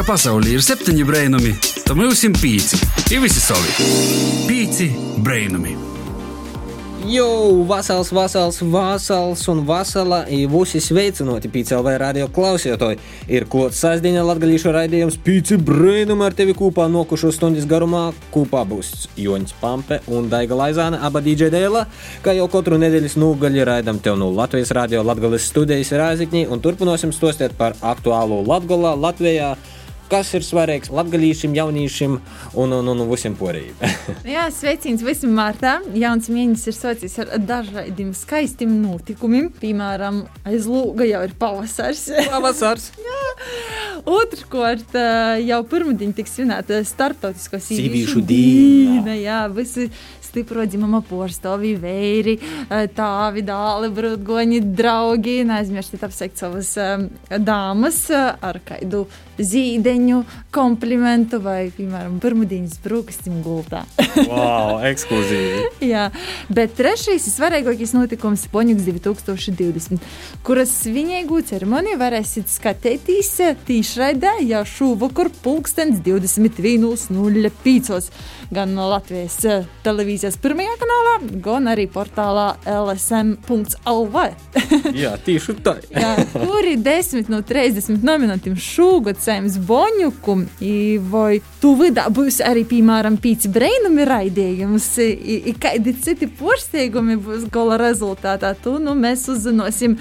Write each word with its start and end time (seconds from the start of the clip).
ka 0.00 0.06
pasaulē 0.14 0.54
ir 0.54 0.62
septiņi 0.64 1.04
brainami, 1.04 1.50
tad 1.84 1.98
mums 1.98 2.22
ir 2.24 2.32
pieci. 2.40 2.78
Ir 3.12 3.20
visi 3.20 3.40
savi. 3.42 3.68
Pieci 4.48 4.86
brainami. 5.20 5.74
Jo, 7.10 7.26
vasals, 7.68 8.08
vasals, 8.12 8.62
vasals 8.62 9.42
un 9.52 9.60
vasala 9.68 10.22
ir 10.32 10.46
visi 10.48 10.80
sveicināti 10.80 11.50
PCLV 11.52 11.98
radio 12.00 12.28
klausītāji. 12.32 12.96
Ir 13.28 13.44
klots 13.52 13.82
sasdiņa 13.84 14.22
latgalīšu 14.24 14.72
raidījums 14.72 15.18
Pīci 15.20 15.58
Brainum 15.60 16.22
ar 16.24 16.36
tevi 16.38 16.54
kopā 16.56 16.86
nokušo 16.88 17.32
stundas 17.36 17.66
garumā. 17.68 18.06
Kopā 18.32 18.62
būs 18.68 19.10
Joņs 19.20 19.56
Pampe 19.60 20.00
un 20.08 20.30
Daiga 20.32 20.56
Laizāne, 20.56 21.00
aba 21.02 21.20
DJ 21.24 21.50
Dēla, 21.52 21.84
kā 22.24 22.32
jau 22.38 22.46
katru 22.52 22.80
nedēļas 22.80 23.18
nūgaļi 23.20 23.68
raidam 23.68 24.00
tev 24.00 24.16
no 24.22 24.30
Latvijas 24.32 24.72
radio 24.76 25.04
Latgales 25.04 25.50
studijas 25.50 25.92
Rāzikņī 25.92 26.46
un 26.48 26.64
turpināsim 26.64 27.12
stostēt 27.12 27.58
par 27.60 27.76
aktuālo 27.84 28.40
Latgolā 28.48 28.94
Latvijā 28.96 29.52
kas 30.10 30.32
ir 30.34 30.44
svarīgs 30.44 30.90
latgadījušiem, 30.94 31.54
jauniešiem 31.58 32.16
un, 32.58 32.74
un, 32.74 32.90
un 32.92 33.02
visiem 33.10 33.36
poriem. 33.38 33.74
Jā, 34.34 34.48
sveiciens 34.54 35.04
visam 35.06 35.34
Martā. 35.36 35.78
Jauns 35.96 36.30
mēnesis 36.32 36.72
ir 36.72 36.78
socis 36.78 37.18
ar 37.22 37.34
dažādiem 37.38 38.12
skaistiem 38.16 38.72
notikumiem. 38.82 39.50
Piemēram, 39.60 40.24
aiz 40.48 40.68
lūga 40.70 41.08
jau 41.08 41.24
ir 41.26 41.34
pavasars. 41.40 42.08
Pavasars! 42.32 42.90
Otrkārt, 44.10 44.94
jau 45.44 45.60
pirmdien 45.68 46.14
tiks 46.16 46.38
svinēta 46.38 46.80
starptautiskā 46.88 47.60
sīvīšu 47.62 48.22
diena. 48.26 49.14
Jā, 49.18 49.42
visi 49.52 49.90
stipro 50.30 50.64
dzimuma 50.66 51.02
porcelāna, 51.06 51.74
vēri, 51.82 52.36
tāvi, 52.96 53.42
dāli, 53.46 53.90
brūtgoņi, 53.94 54.60
draugi. 54.78 55.40
Neaizmirstiet 55.48 56.04
apsveikt 56.06 56.40
savas 56.40 56.72
um, 56.80 57.08
dāmas 57.42 58.04
ar 58.14 58.60
kādu 58.66 59.06
zīdeņu, 59.40 60.20
komplimentu 60.54 61.40
vai, 61.42 61.70
piemēram, 61.74 62.18
pirmdienas 62.22 62.78
brūkastim 62.84 63.40
gultā. 63.44 63.82
wow, 64.30 64.78
ekskluzīvi! 64.88 65.86
Jā, 65.90 66.08
bet 66.52 66.76
trešais 66.78 67.26
ir 67.26 67.34
svarīgākais 67.34 67.94
notikums 67.96 68.46
Poņuks 68.52 68.86
2020, 68.88 70.10
kuras 70.46 70.72
svinīgu 70.82 71.42
ceremoniju 71.50 72.00
varēsiet 72.00 72.50
skatīties 72.50 73.32
tīšraidē 73.66 74.36
jau 74.48 74.62
šovakar 74.68 75.32
pulkstens 75.44 76.02
21.05 76.06 78.10
gan 78.50 78.74
Latvijas 78.74 79.38
televīzijas 79.84 80.36
pirmajā 80.42 80.74
kanālā, 80.80 81.14
gan 81.44 81.70
arī 81.70 81.86
portālā 81.90 82.48
lsm.lv. 82.66 84.24
Jā, 84.96 85.14
tieši 85.24 85.56
tā. 85.64 85.76
Jā, 85.94 86.14
tur 86.34 86.66
ir 86.66 86.80
10 86.82 87.30
no 87.32 87.40
30 87.46 88.04
nominantiem 88.06 88.58
šogad 88.58 89.20
saimnes 89.30 89.58
boņuku, 89.66 90.36
vai 91.10 91.40
tu 91.62 91.74
vidā 91.78 92.06
būs 92.12 92.40
arī, 92.46 92.64
piemēram, 92.68 93.18
pīci 93.22 93.50
brainumi 93.52 94.06
raidījums, 94.08 94.88
kādi 95.62 95.94
citi 96.02 96.28
porsteigumi 96.40 97.18
būs 97.20 97.46
gola 97.52 97.78
rezultātā, 97.80 98.52
tu, 98.62 98.78
nu, 98.82 98.96
mēs 98.98 99.28
uzzinosim 99.32 99.98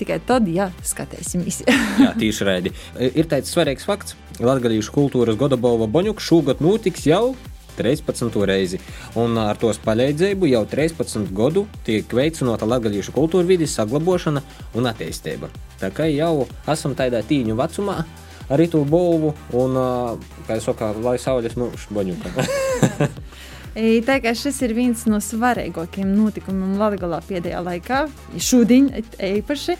tikai 0.00 0.18
tad, 0.26 0.50
ja 0.50 0.70
skatīsimies. 0.86 1.62
Jā, 2.02 2.12
tieši 2.18 2.48
raidi. 2.48 2.74
Ir 3.12 3.30
tāds 3.30 3.52
svarīgs 3.54 3.86
fakts. 3.88 4.18
Latvijas 4.42 4.88
kultūras 4.90 5.36
gada 5.38 5.58
balva 5.60 5.86
Boņuka 5.92 6.24
šogad 6.24 6.62
notiks 6.64 7.04
jau 7.06 7.34
13. 7.76 8.32
reizi. 8.48 8.80
Un 9.18 9.36
ar 9.40 9.60
tos 9.60 9.80
palīdzību 9.82 10.50
jau 10.50 10.64
13 10.68 11.30
gadu 11.36 11.66
tiek 11.86 12.08
veicināta 12.08 12.68
latviešu 12.68 13.14
kultūra 13.14 13.48
vidas 13.48 13.76
saglabāšana 13.78 14.42
un 14.76 14.90
attīstība. 14.90 15.52
Tā 15.80 15.92
kā 15.94 16.08
jau 16.12 16.48
esam 16.70 16.96
tādā 16.98 17.22
tīņu 17.26 17.56
vecumā, 17.58 18.02
to 18.72 18.82
būvu 18.88 19.34
un, 19.58 19.76
kā 20.46 20.58
jau 20.58 20.64
saka, 20.70 20.92
lai 21.02 21.18
saules 21.22 21.56
mūžs 21.58 21.88
baņukam. 21.94 22.32
Tā 24.06 24.16
kā 24.20 24.34
šis 24.36 24.58
ir 24.66 24.74
viens 24.76 25.06
no 25.08 25.16
svarīgākajiem 25.22 26.10
notikumiem 26.12 26.74
Latvijā 26.80 27.20
pēdējā 27.28 27.60
laikā, 27.64 28.02
šodien 28.36 28.90
īpaši. 29.16 29.78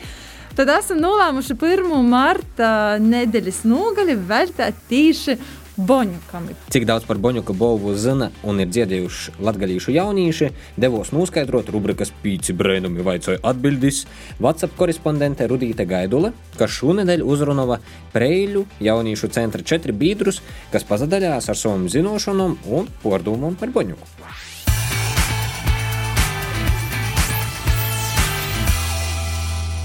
Tad 0.57 0.69
esam 0.69 0.99
nolēmuši 1.01 1.57
1. 1.57 1.93
marta 2.05 2.71
nedēļas 3.01 3.63
nogali 3.69 4.17
veltīt 4.17 4.81
tieši 4.91 5.37
Boņukam. 5.73 6.51
Cik 6.69 6.85
daudz 6.85 7.07
par 7.09 7.17
Boņuka 7.17 7.55
bovu 7.57 7.95
zina 7.97 8.29
un 8.45 8.61
ir 8.61 8.69
dziedējuši 8.69 9.39
latgadījuši 9.41 9.95
jaunieši, 9.97 10.51
devos 10.77 11.15
noskaidrot 11.17 11.71
rubrikas 11.73 12.13
pīci 12.21 12.53
brēnumi 12.53 13.01
vaicoja 13.07 13.41
atbildis 13.41 14.03
WhatsApp 14.37 14.77
korespondente 14.77 15.49
Rudīte 15.49 15.89
Gaidule, 15.89 16.35
kas 16.61 16.77
šonedēļ 16.77 17.25
uzrunova 17.25 17.81
Preiļu 18.13 18.67
jauniešu 18.85 19.33
centra 19.33 19.65
četri 19.65 19.97
biedrus, 19.97 20.43
kas 20.75 20.85
pazadaļās 20.85 21.49
ar 21.49 21.57
savam 21.57 21.89
zinošanom 21.89 22.59
un 22.69 22.93
pordomam 23.01 23.57
par 23.57 23.73
Boņuku. 23.73 24.13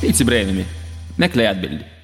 Pīci 0.03 0.27
brēnumi 0.27 0.67
meklē 1.17 1.47
atbildi. 1.55 1.96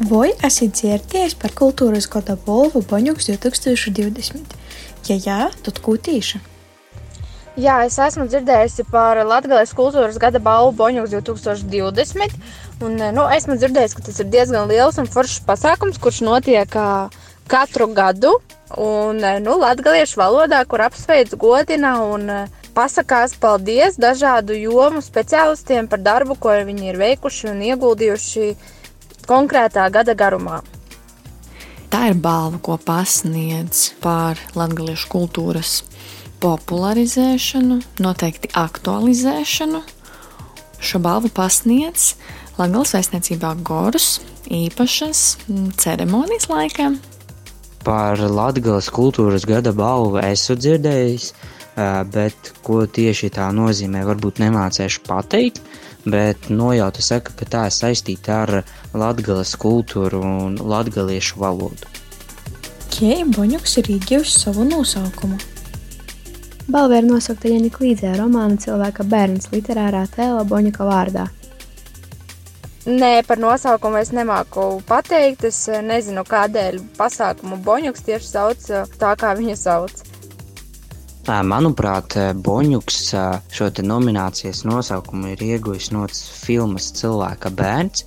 Vai 0.00 0.30
esat 0.40 0.78
dzirdējis 0.78 1.34
par 1.36 1.52
kultūras 1.52 2.06
gada 2.08 2.32
balvu 2.46 2.80
Boņuks 2.88 3.26
2020? 3.34 4.54
Ja 5.10 5.16
jā, 5.20 5.40
tad 5.60 5.80
ko 5.84 5.98
tīši? 6.00 6.40
Jā, 7.60 7.74
es 7.84 7.98
esmu 8.00 8.24
dzirdējusi 8.30 8.86
par 8.88 9.20
Latvijas 9.28 9.74
kultūras 9.76 10.16
gada 10.22 10.40
balvu 10.40 10.72
Boņuks 10.78 11.12
2020. 11.12 12.38
Un, 12.80 12.96
nu, 13.12 13.26
esmu 13.28 13.58
dzirdējusi, 13.60 13.98
ka 13.98 14.06
tas 14.08 14.22
ir 14.24 14.30
diezgan 14.32 14.72
liels 14.72 14.96
un 15.02 15.10
foršs 15.10 15.42
pasākums, 15.44 16.00
kurš 16.00 16.22
notiek 16.24 16.80
katru 17.50 17.90
gadu. 17.92 18.38
Un, 18.80 19.20
nu, 19.44 19.60
Latviešu 19.60 20.22
valodā, 20.22 20.64
kur 20.64 20.80
apsveic, 20.88 21.36
godina 21.36 21.98
un 22.08 22.24
pasakās 22.72 23.36
paldies 23.36 24.00
dažādu 24.00 24.56
jomu 24.56 25.04
speciālistiem 25.04 25.92
par 25.92 26.00
darbu, 26.00 26.40
ko 26.40 26.56
viņi 26.64 26.94
ir 26.94 27.04
veikuši 27.04 27.52
un 27.52 27.66
ieguldījuši 27.68 28.52
konkrētā 29.30 29.86
gada 29.94 30.16
garumā. 30.18 30.60
Tā 31.90 32.10
ir 32.12 32.18
balva, 32.22 32.58
ko 32.62 32.76
pasniedz 32.78 33.92
par 34.02 34.38
latviešu 34.54 35.08
kultūras 35.10 35.80
popularizēšanu, 36.40 37.80
noteikti 38.02 38.50
aktualizēšanu. 38.56 39.80
Šo 40.80 41.00
balvu 41.02 41.28
pasniedz 41.34 42.14
Latvijas 42.60 42.94
vēstniecībā 42.94 43.50
Gorus 43.66 44.20
īpašas 44.48 45.24
ceremonijas 45.82 46.48
laikā. 46.52 46.88
Par 47.84 48.20
Latvijas 48.20 48.90
kultūras 48.94 49.44
gada 49.48 49.74
balvu 49.76 50.22
esmu 50.22 50.56
dzirdējis, 50.60 51.30
bet 52.14 52.54
ko 52.64 52.84
tieši 52.86 53.32
tā 53.34 53.50
nozīmē, 53.56 54.04
varbūt 54.08 54.40
nemācīšu 54.44 55.04
pateikt 55.08 55.62
bet 56.04 56.48
nojauta 56.50 57.02
saka, 57.02 57.34
ka 57.36 57.48
tā 57.48 57.64
ir 57.68 57.76
saistīta 57.76 58.42
ar 58.44 58.52
latgales 58.94 59.54
kultūru 59.60 60.22
un 60.24 60.58
latgaliešu 60.60 61.40
valodu. 61.40 61.88
Kei 62.90 63.24
Boņuks 63.24 63.78
ir 63.80 63.90
iegūst 63.96 64.44
savu 64.44 64.66
nosaukumu. 64.68 65.38
Balva 66.70 67.00
ir 67.00 67.06
nosaukta 67.08 67.50
Janika 67.50 67.82
Līdzē 67.82 68.14
romāna 68.18 68.58
cilvēka 68.60 69.06
bērns 69.10 69.50
literārā 69.54 70.04
tēla 70.14 70.44
Boņuka 70.46 70.86
vārdā. 70.86 71.26
Nē, 72.86 73.22
par 73.28 73.40
nosaukumu 73.42 73.98
es 74.00 74.12
nemāku 74.16 74.80
pateikt. 74.88 75.44
Es 75.48 75.58
nezinu, 75.68 76.24
kādēļ 76.26 76.78
pasākumu 76.96 77.58
Boņuks 77.64 78.06
tieši 78.06 78.28
sauc 78.28 78.68
tā, 79.00 79.10
kā 79.20 79.34
viņa 79.38 79.56
sauc. 79.58 80.04
Manuprāt, 81.30 82.16
Boņuks 82.42 82.96
šo 83.54 83.66
nominācijas 83.86 84.64
nosaukumu 84.66 85.28
ir 85.30 85.42
ieguvis 85.46 85.92
no 85.94 86.08
filmas 86.10 86.88
Cilvēka 86.98 87.52
bērns, 87.54 88.02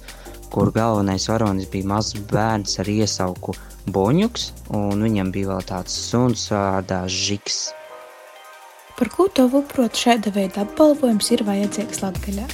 kur 0.51 0.71
galvenais 0.75 1.29
varonis 1.31 1.69
bija 1.71 1.87
mazs 1.87 2.17
bērns 2.33 2.81
ar 2.83 2.89
iesauku 2.91 3.55
Boņuks, 3.95 4.49
un 4.75 5.05
viņam 5.07 5.31
bija 5.31 5.53
vēl 5.53 5.63
tāds 5.69 5.95
suns 6.09 6.49
vārdā 6.51 7.05
Žiks. 7.07 7.61
Par 8.99 9.13
ko 9.15 9.29
tavuprāt 9.31 9.95
šāda 9.95 10.35
veida 10.35 10.65
apbalvojums 10.67 11.31
ir 11.31 11.45
vajadzīgs 11.47 12.03
Latgaļā? 12.03 12.49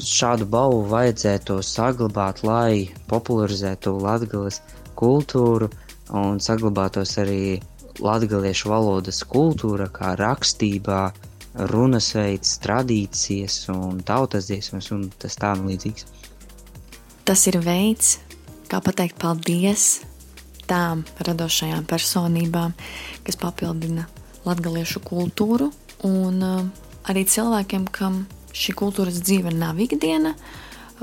Šādu 0.00 0.48
balvu 0.48 0.80
vajadzētu 0.94 1.60
saglabāt, 1.60 2.40
lai 2.40 2.88
popularizētu 3.12 3.98
latgales 4.00 4.62
kultūru 4.96 5.68
un 6.16 6.40
saglabātos 6.40 7.18
arī 7.20 7.60
latgaliešu 8.02 8.70
valodas 8.72 9.22
kultūra, 9.28 9.86
kā 9.92 10.14
rakstībā, 10.18 11.02
runas 11.70 12.10
veids, 12.16 12.56
tradīcijas 12.64 13.68
un 13.74 14.00
tautas 14.06 14.48
dziesmas 14.50 14.90
un 14.94 15.06
tas 15.22 15.36
tam 15.38 15.68
līdzīgs. 15.68 16.08
Tas 17.24 17.46
ir 17.48 17.60
veids, 17.64 18.18
kā 18.68 18.80
pateikt 18.84 19.16
paldies 19.22 20.02
tām 20.68 21.04
radošajām 21.24 21.86
personībām, 21.88 22.74
kas 23.24 23.38
papildina 23.40 24.08
latgaliešu 24.44 25.00
kultūru 25.04 25.70
un 26.04 26.42
uh, 26.44 26.66
arī 27.08 27.24
cilvēkiem, 27.28 27.86
kam 27.92 28.24
šī 28.54 28.74
kultūras 28.78 29.20
dzīve 29.22 29.54
nav 29.54 29.80
ikdiena. 29.80 30.34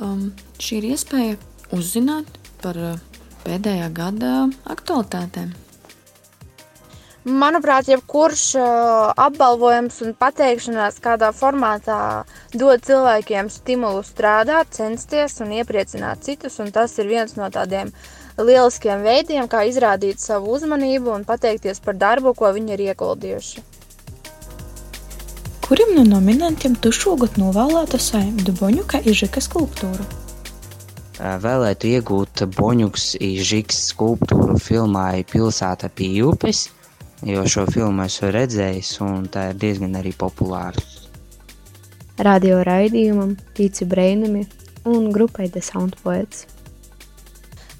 Um, 0.01 0.29
šī 0.61 0.81
ir 0.81 0.91
iespēja 0.93 1.39
uzzināt 1.75 2.29
par 2.61 2.77
uh, 2.77 3.01
pēdējā 3.45 3.89
gada 3.95 4.33
aktualitātēm. 4.69 5.53
Manuprāt, 7.21 7.85
jebkurš 7.85 8.43
uh, 8.57 9.11
apbalvojums 9.13 9.99
un 10.01 10.15
pateikšanās 10.17 10.95
kādā 11.03 11.27
formātā 11.37 12.25
dod 12.57 12.81
cilvēkiem 12.81 13.51
stimulu 13.53 14.01
strādāt, 14.01 14.71
censties 14.73 15.37
un 15.45 15.53
iepriecināt 15.53 16.25
citus. 16.25 16.57
Un 16.57 16.71
tas 16.73 16.97
ir 16.97 17.11
viens 17.11 17.35
no 17.37 17.51
tādiem 17.53 17.91
lieliskiem 18.41 19.05
veidiem, 19.05 19.45
kā 19.45 19.67
izrādīt 19.69 20.17
savu 20.17 20.55
uzmanību 20.57 21.13
un 21.13 21.27
pateikties 21.29 21.83
par 21.85 21.99
darbu, 22.01 22.33
ko 22.33 22.49
viņi 22.57 22.73
ir 22.73 22.85
ieguldījuši. 22.89 23.63
Kurim 25.61 25.93
no 25.99 26.09
nominantiem 26.09 26.73
tu 26.81 26.89
šogad 26.89 27.37
novēlētu 27.37 28.01
saimdu 28.01 28.57
Boņuka 28.57 29.05
Ižika 29.05 29.45
skulptūru? 29.45 30.09
Vēlētu 31.21 31.93
iegūt 31.93 32.47
Boņuks 32.57 33.11
Ižiks 33.21 33.85
skulptūru 33.93 34.57
filmai 34.57 35.21
Pilsēta 35.29 35.93
pie 35.93 36.15
upes 36.25 36.65
jo 37.23 37.43
šo 37.47 37.65
filmu 37.69 38.05
esmu 38.05 38.31
redzējis, 38.33 38.95
un 39.05 39.27
tā 39.31 39.51
ir 39.51 39.59
diezgan 39.61 39.97
arī 39.99 40.13
populāra. 40.17 40.81
Radio 42.21 42.61
raidījumam, 42.65 43.35
Tīci 43.57 43.87
Breinami 43.89 44.45
un 44.85 45.11
grupai 45.13 45.49
The 45.49 45.61
Sound 45.65 45.97
Poets. 46.03 46.47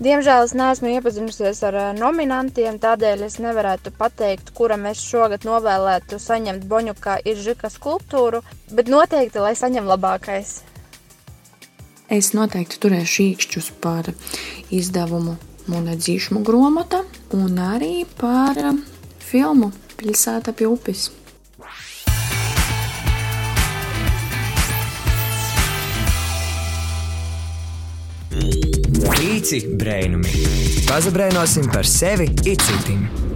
Diemžēl 0.02 0.48
es 0.48 0.56
neesmu 0.58 0.96
iepazinusies 0.96 1.60
ar 1.68 1.76
nominantiem, 1.94 2.80
tādēļ 2.82 3.22
es 3.28 3.38
nevarētu 3.38 3.92
pateikt, 4.00 4.50
kuram 4.58 4.88
es 4.90 5.04
šogad 5.06 5.46
novēlētu 5.46 6.18
saņemt 6.18 6.66
Boņukā 6.70 7.20
ir 7.30 7.38
žika 7.38 7.70
skulptūru, 7.70 8.42
bet 8.74 8.90
noteikti, 8.90 9.38
lai 9.44 9.54
saņem 9.60 9.86
labākais. 9.86 10.56
Es 12.10 12.32
noteikti 12.34 12.82
turēšu 12.82 13.28
īkšķus 13.28 13.70
par 13.84 14.10
izdevumu 14.74 15.38
monētzīšanu 15.70 16.42
grāmata 16.50 17.04
un 17.38 17.62
arī 17.62 18.02
par 18.18 18.58
filmu 19.32 19.72
Pilsēta 20.02 20.52
pie 20.58 20.68
upes. 20.68 21.10
Pīci 29.12 29.62
brainumi. 29.78 30.48
Pazabrainosim 30.90 31.70
par 31.72 31.88
sevi 31.88 32.32
itcitim. 32.50 33.31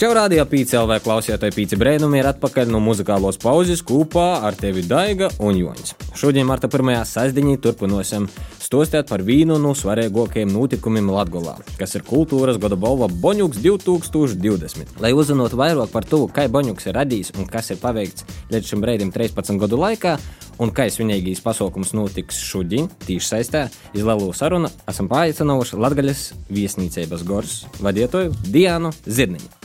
Čau, 0.00 0.14
rādījā 0.16 0.46
pīci 0.48 0.78
LV 0.78 0.96
klausītāji, 1.04 1.52
pīci 1.52 1.76
brēnumi 1.76 2.22
ir 2.22 2.26
atpakaļ 2.30 2.70
no 2.72 2.78
muzikālos 2.80 3.36
pauzes 3.36 3.82
kopā 3.84 4.38
ar 4.48 4.54
tevi 4.56 4.80
Daiga 4.88 5.28
un 5.44 5.58
Joņs. 5.60 5.92
Šodien, 6.16 6.46
Marta 6.48 6.70
1. 6.72 7.02
sastāvdaļā, 7.04 7.58
turpināsim 7.60 8.30
stostēt 8.64 9.10
par 9.12 9.20
vienu 9.20 9.58
no 9.60 9.74
svarīgākajiem 9.76 10.54
notikumiem 10.56 11.12
Latvijā, 11.12 11.58
kas 11.76 11.98
ir 12.00 12.06
kultūras 12.08 12.56
gada 12.62 12.80
balva 12.80 13.10
Boņuks 13.12 13.60
2020. 13.60 14.96
Lai 15.04 15.12
uzzinātu 15.12 15.60
vairāk 15.60 15.92
par 15.92 16.08
to, 16.08 16.22
kā 16.32 16.48
Boņuks 16.48 16.88
ir 16.88 16.96
radījis 16.96 17.34
un 17.36 17.52
kas 17.52 17.68
ir 17.76 17.84
paveikts 17.84 18.24
līdz 18.56 18.72
šim 18.72 18.80
brīdim 18.80 19.12
13 19.12 19.60
gadu 19.60 19.84
laikā, 19.84 20.16
un 20.64 20.72
kā 20.72 20.88
svinīgīs 20.88 21.44
pasākums 21.44 21.92
notiks 21.92 22.40
šodien, 22.40 22.88
tieši 23.04 23.34
saistē, 23.34 23.66
izlēlu 23.92 24.32
sarunu, 24.32 24.72
esam 24.88 25.12
paaicinājuši 25.12 25.84
Latvijas 25.84 26.30
viesnīcības 26.48 27.28
gors 27.28 27.64
vadītāju 27.84 28.38
Diānu 28.48 28.96
Zirniņu. 29.04 29.59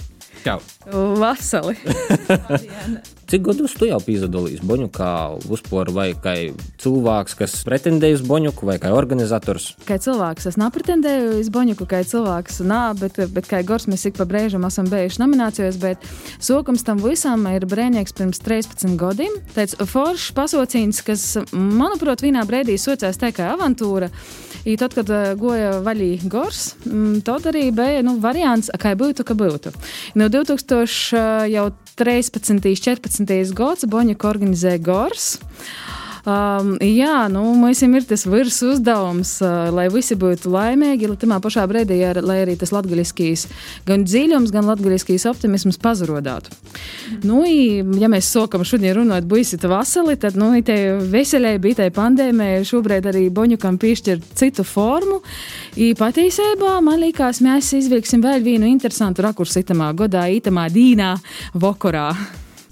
Čau! 0.46 0.62
Vasali! 1.18 1.74
Cik 3.26 3.42
gadus 3.42 3.74
tu 3.74 3.88
jau 3.90 3.98
piedalījies 4.06 4.62
Boņukā, 4.70 5.12
uzpūri 5.50 5.94
vai 5.96 6.06
kā 6.14 6.36
cilvēks, 6.82 7.34
kas 7.40 7.56
pretendēja 7.66 8.20
uz 8.20 8.24
Boņuku, 8.28 8.68
vai 8.70 8.76
kā 8.82 8.92
organizators? 8.94 9.72
Kā 9.88 9.98
cilvēks, 9.98 10.46
es 10.52 10.60
nepretendēju 10.62 11.40
uz 11.40 11.50
Boņuku, 11.50 11.88
kā 11.90 12.04
cilvēks, 12.06 12.60
nā, 12.70 12.84
bet, 13.00 13.18
bet 13.34 13.50
kā 13.50 13.64
gors 13.66 13.88
mēs 13.90 14.06
ik 14.06 14.20
pa 14.20 14.28
brēžam 14.30 14.68
esam 14.70 14.86
bijuši 14.92 15.24
nominācijos, 15.24 15.80
bet 15.82 16.06
sokums 16.38 16.86
tam 16.86 17.02
visam 17.02 17.48
ir 17.50 17.66
brēnieks 17.66 18.14
pirms 18.14 18.44
13 18.46 18.94
gadiem. 19.02 19.40
Tāds 19.58 19.74
foršs 19.90 20.30
pasaucīns, 20.38 21.02
kas, 21.08 21.26
manuprāt, 21.50 22.22
vienā 22.22 22.46
brēdī 22.46 22.78
socās 22.78 23.18
tā 23.18 23.34
kā 23.34 23.50
avantūra. 23.56 24.12
I 24.66 24.78
tad, 24.82 24.94
kad 24.98 25.10
uh, 25.14 25.34
goja 25.38 25.80
vaļī 25.86 26.12
gors, 26.30 26.76
mm, 26.86 27.20
tad 27.26 27.50
arī 27.50 27.68
bija 27.74 28.06
nu, 28.06 28.16
variants, 28.22 28.70
kā 28.82 28.94
būtu, 28.98 29.26
ka 29.26 29.34
būtu. 29.38 29.74
No 30.18 30.30
2000 30.34 31.50
jau 31.54 31.68
13. 31.96 32.60
14. 32.60 33.54
gads 33.56 33.88
Boņika 33.88 34.28
organizēja 34.28 34.82
gors. 34.84 35.36
Um, 36.26 36.72
jā, 36.82 37.28
nu, 37.30 37.44
mums 37.54 37.84
ir 37.86 38.06
tas 38.10 38.24
virs 38.26 38.58
uzdevums, 38.66 39.36
uh, 39.46 39.68
lai 39.70 39.86
visi 39.94 40.16
būtu 40.18 40.50
laimīgi, 40.50 41.06
lai 41.12 41.18
tajā 41.22 41.38
pašā 41.44 41.66
brīdī, 41.70 42.00
ar, 42.02 42.18
lai 42.26 42.40
arī 42.42 42.56
tas 42.58 42.72
latgaļiskīs 42.74 43.44
gan 43.86 44.08
dziļums, 44.08 44.50
gan 44.56 44.66
latgaļiskīs 44.66 45.28
optimisms 45.30 45.78
pazarodātu. 45.84 46.50
Mm. 46.50 47.20
Nu, 47.30 47.44
i, 47.46 47.84
ja 48.02 48.10
mēs 48.10 48.32
sākam 48.34 48.66
šodien 48.66 48.96
runāt 48.98 49.28
buisi 49.30 49.60
vasali, 49.70 50.16
tad, 50.18 50.38
nu, 50.40 50.50
te 50.66 50.96
veselē 51.12 51.60
bija 51.62 51.84
tai 51.84 51.92
pandēmija, 51.94 52.64
šobrīd 52.66 53.06
arī 53.12 53.28
Boņukam 53.30 53.78
piešķir 53.82 54.24
citu 54.34 54.66
formu. 54.66 55.20
I 55.78 55.92
patiesībā 56.00 56.80
man 56.86 57.04
liekas, 57.04 57.44
mēs 57.46 57.70
izvilksim 57.78 58.26
vēl 58.26 58.42
vienu 58.42 58.66
interesantu 58.72 59.28
rakursu 59.28 59.62
itamā 59.62 59.92
godā, 59.94 60.26
itamā 60.34 60.66
dīnā 60.74 61.14
vokorā 61.54 62.10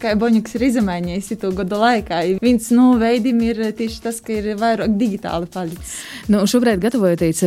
kā 0.03 0.13
Boņuks 0.19 0.57
ir 0.57 0.65
izmainījis 0.67 1.31
to 1.41 1.51
gadu 1.55 1.79
laikā. 1.79 2.19
Viens 2.43 2.69
no 2.75 2.93
veidiem 3.01 3.39
ir 3.47 3.61
tieši 3.77 4.01
tas, 4.03 4.19
ka 4.23 4.35
ir 4.35 4.49
vairāk 4.59 4.97
digitāli 4.99 5.47
palicis. 5.53 5.95
Nu, 6.31 6.43
šobrīd, 6.49 6.81
gatavojoties 6.83 7.43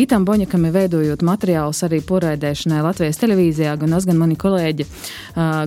Itam 0.00 0.24
Boņukam, 0.28 0.66
veidojot 0.72 1.24
materiālus 1.26 1.82
arī 1.86 2.00
poraidēšanai 2.06 2.82
Latvijas 2.86 3.20
televīzijā, 3.20 3.76
gan 3.80 3.96
es, 3.98 4.08
gan 4.08 4.20
mani 4.20 4.38
kolēģi, 4.40 4.88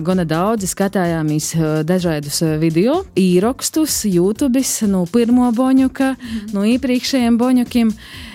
gana 0.06 0.26
daudzi 0.28 0.70
skatījāmies 0.70 1.52
dažādus 1.86 2.42
video, 2.62 3.02
īrakstus, 3.18 4.02
YouTube, 4.10 4.62
no 4.90 5.04
pirmo 5.10 5.50
Boņuka, 5.54 6.14
mm. 6.14 6.54
no 6.56 6.66
iepriekšējiem 6.74 7.40
Boņukiem. 7.40 7.92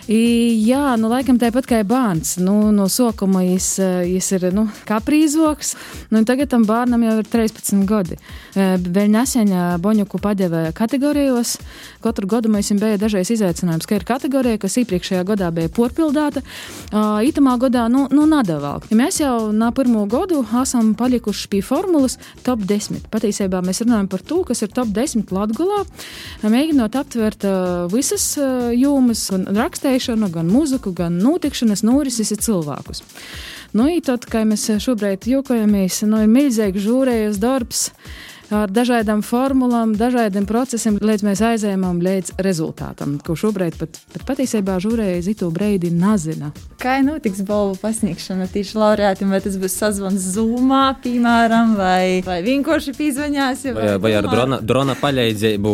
Jā, 0.10 0.96
nu, 0.98 1.06
laikam 1.06 1.38
tāpat 1.38 1.68
kā 1.70 1.80
bērns. 1.86 2.40
Nu, 2.42 2.72
no 2.74 2.88
sākuma 2.90 3.44
viņš, 3.46 3.66
viņš 4.10 4.30
ir 4.40 4.46
nu, 4.58 4.64
kaprīzoks, 4.90 5.76
nu, 6.10 6.24
tagad 6.26 6.50
tam 6.50 6.64
bērnam 6.66 7.04
jau 7.06 7.12
ir 7.22 7.28
13 7.30 7.84
gadi. 7.86 8.18
Vēl 8.58 9.12
nesen 9.14 9.54
Boņuku 9.78 10.18
padeva 10.18 10.72
kategorijos. 10.74 11.60
Katru 12.02 12.26
gadu 12.32 12.50
mums 12.50 12.72
bija 12.82 12.98
dažreiz 12.98 13.30
izaicinājums, 13.36 13.86
ka 13.86 14.00
ir 14.00 14.06
kategorija, 14.08 14.58
kas 14.58 14.80
iepriekšējā 14.82 15.28
gadā 15.30 15.52
bija 15.54 15.70
porpildāta. 15.78 16.42
Itamā 16.90 17.60
gadā 17.62 17.86
nu, 17.94 18.08
nu 18.10 18.26
nadavāk. 18.26 18.90
Ja 18.90 18.98
mēs 18.98 19.22
jau 19.22 19.52
no 19.54 19.70
pirmo 19.78 20.08
gadu 20.10 20.42
esam 20.64 20.96
palikuši 20.98 21.52
pie 21.54 21.62
formulas 21.62 22.18
top 22.48 22.66
10. 22.66 23.06
Patiesībā 23.14 23.62
mēs 23.62 23.84
runājam 23.86 24.10
par 24.10 24.26
to, 24.26 24.42
kas 24.50 24.66
ir 24.66 24.74
top 24.74 24.90
10 24.98 25.30
Latgulā, 25.38 25.84
mēģinot 26.42 26.98
aptvert 26.98 27.46
visas 27.94 28.32
jomas 28.74 29.28
un 29.38 29.46
rakstējumu 29.54 29.99
lasīšanu, 30.00 30.32
gan 30.32 30.48
mūziku, 30.48 30.94
gan 30.96 31.20
notikšanas 31.20 31.84
norises 31.84 32.32
cilvēkus. 32.32 33.04
Nu, 33.74 33.90
tad, 34.02 34.26
kā 34.26 34.46
mēs 34.46 34.70
šobrīd 34.82 35.28
jokojamies, 35.28 36.04
nu, 36.08 36.24
ir 36.24 36.30
milzīgs 36.32 36.82
žūrējas 36.82 37.38
darbs 37.38 37.92
ar 38.50 38.72
dažādām 38.72 39.22
formulām, 39.22 39.94
dažādiem 39.94 40.48
procesiem, 40.50 40.98
līdz 40.98 41.24
mēs 41.24 41.42
aizējām 41.46 42.02
līdz 42.02 42.40
rezultātam, 42.42 43.20
ko 43.22 43.36
šobrīd 43.38 43.78
pat, 43.78 44.00
pat 44.14 44.26
patiesībā 44.26 44.80
žūrēja 44.82 45.22
Zitu 45.22 45.52
Breidi 45.54 45.92
nazina. 45.94 46.50
Kā 46.80 46.94
notiks 47.04 47.42
balvu 47.44 47.74
pasniegšana 47.82 48.46
tieši 48.54 48.78
laureātiem, 48.80 49.34
vai 49.34 49.42
tas 49.44 49.58
būs 49.60 49.74
sazvans 49.82 50.24
zūmā, 50.38 50.84
piemēram, 51.04 51.74
vai, 51.76 52.22
vai 52.24 52.38
vienkārši 52.46 52.94
pīzvaņās? 52.96 53.66
Vai, 53.66 53.74
vai, 53.76 53.96
vai 54.06 54.12
ar 54.16 54.28
drona, 54.32 54.60
drona 54.64 54.96
paļaidzību 54.96 55.74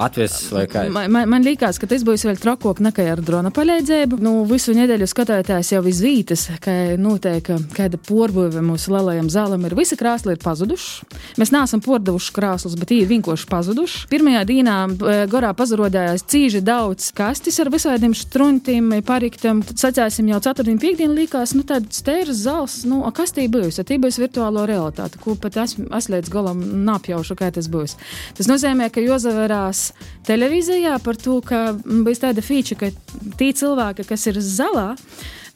atvests 0.00 0.46
vai 0.54 0.62
kā? 0.72 0.86
Man, 0.88 1.12
man, 1.12 1.28
man 1.34 1.44
liekas, 1.44 1.76
ka 1.76 1.88
tas 1.90 2.06
būs 2.08 2.24
vēl 2.24 2.40
trakāk 2.40 2.80
nekā 2.86 3.04
ar 3.12 3.20
drona 3.20 3.52
paļaidzību. 3.52 4.20
Nu, 4.24 4.32
visu 4.48 4.72
nedēļu 4.78 5.08
skatītājs 5.12 5.74
jau 5.74 5.82
izvītas, 5.92 6.46
ka 6.64 6.78
notiek 6.96 7.52
kāda 7.76 8.00
porbūve 8.08 8.64
mūsu 8.64 8.94
lielajam 8.96 9.28
zālam 9.32 9.68
ir 9.68 9.76
visi 9.76 10.00
krāsli 10.00 10.38
ir 10.38 10.40
pazuduši. 10.40 11.10
Mēs 11.36 11.52
neesam 11.52 11.84
pordevuši 11.84 12.32
krāslas, 12.32 12.78
bet 12.80 12.96
ir 12.96 13.12
vienkārši 13.12 13.50
pazudušas. 13.52 14.08
Pirmajā 14.08 14.46
dienā 14.48 14.78
e, 14.88 15.20
gorā 15.28 15.52
pazarodējās 15.60 16.24
cīži 16.32 16.64
daudz 16.64 17.12
kastis 17.16 17.60
ar 17.60 17.68
visādiem 17.76 18.16
struntiem, 18.16 18.88
pariktiem. 19.04 19.60
Sacēsim 19.76 20.32
jau 20.32 20.40
ceturtdien, 20.46 20.78
piekdien 20.80 21.14
likās, 21.16 21.54
nu 21.56 21.64
tāds 21.66 22.00
stēras 22.00 22.42
zals, 22.44 22.76
nu, 22.88 23.00
a, 23.06 23.12
kas 23.14 23.34
tī 23.34 23.46
būs? 23.50 23.80
Tī 23.86 23.98
būs 24.02 24.20
virtuālo 24.22 24.66
realitāte, 24.68 25.18
ko 25.22 25.34
pat 25.40 25.58
es, 25.64 25.76
es 25.76 26.08
līdz 26.12 26.30
galam 26.32 26.62
napjaušu, 26.86 27.36
kā 27.38 27.50
tas 27.54 27.68
būs. 27.72 27.96
Tas 28.38 28.50
nozīmē, 28.50 28.88
ka 28.94 29.04
Jozaverās 29.04 29.88
televīzijā 30.28 30.98
par 31.04 31.18
to, 31.20 31.40
ka 31.46 31.64
būs 31.82 32.22
tāda 32.22 32.44
feature, 32.44 32.78
ka 32.78 33.34
tī 33.40 33.50
cilvēki, 33.56 34.06
kas 34.06 34.28
ir 34.30 34.40
zalā, 34.44 34.92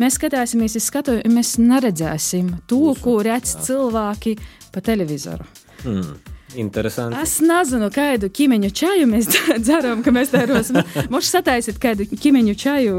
mēs 0.02 0.18
skatīsimies, 0.18 0.78
skatu, 0.82 1.20
mēs 1.30 1.56
neredzēsim 1.62 2.56
to, 2.70 2.82
ko 3.02 3.20
redz 3.26 3.56
cilvēki 3.68 4.36
pa 4.74 4.82
televizoru. 4.84 5.46
Mm. 5.86 6.39
Interesanti. 6.58 7.18
Es 7.22 7.36
nezinu, 7.44 7.90
kādu 7.94 8.30
ķīmeņu 8.34 8.70
čaju 8.74 9.06
mēs 9.10 9.28
dzeram, 9.64 10.02
ka 10.02 10.12
mēs 10.14 10.32
tērosim. 10.32 10.80
Mums 11.12 11.30
sataisīt 11.30 11.78
kādu 11.82 12.06
ķīmeņu 12.10 12.54
čaju, 12.58 12.96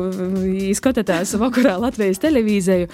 izskatās 0.70 1.34
vakarā 1.40 1.76
Latvijas 1.82 2.22
televīziju. 2.24 2.90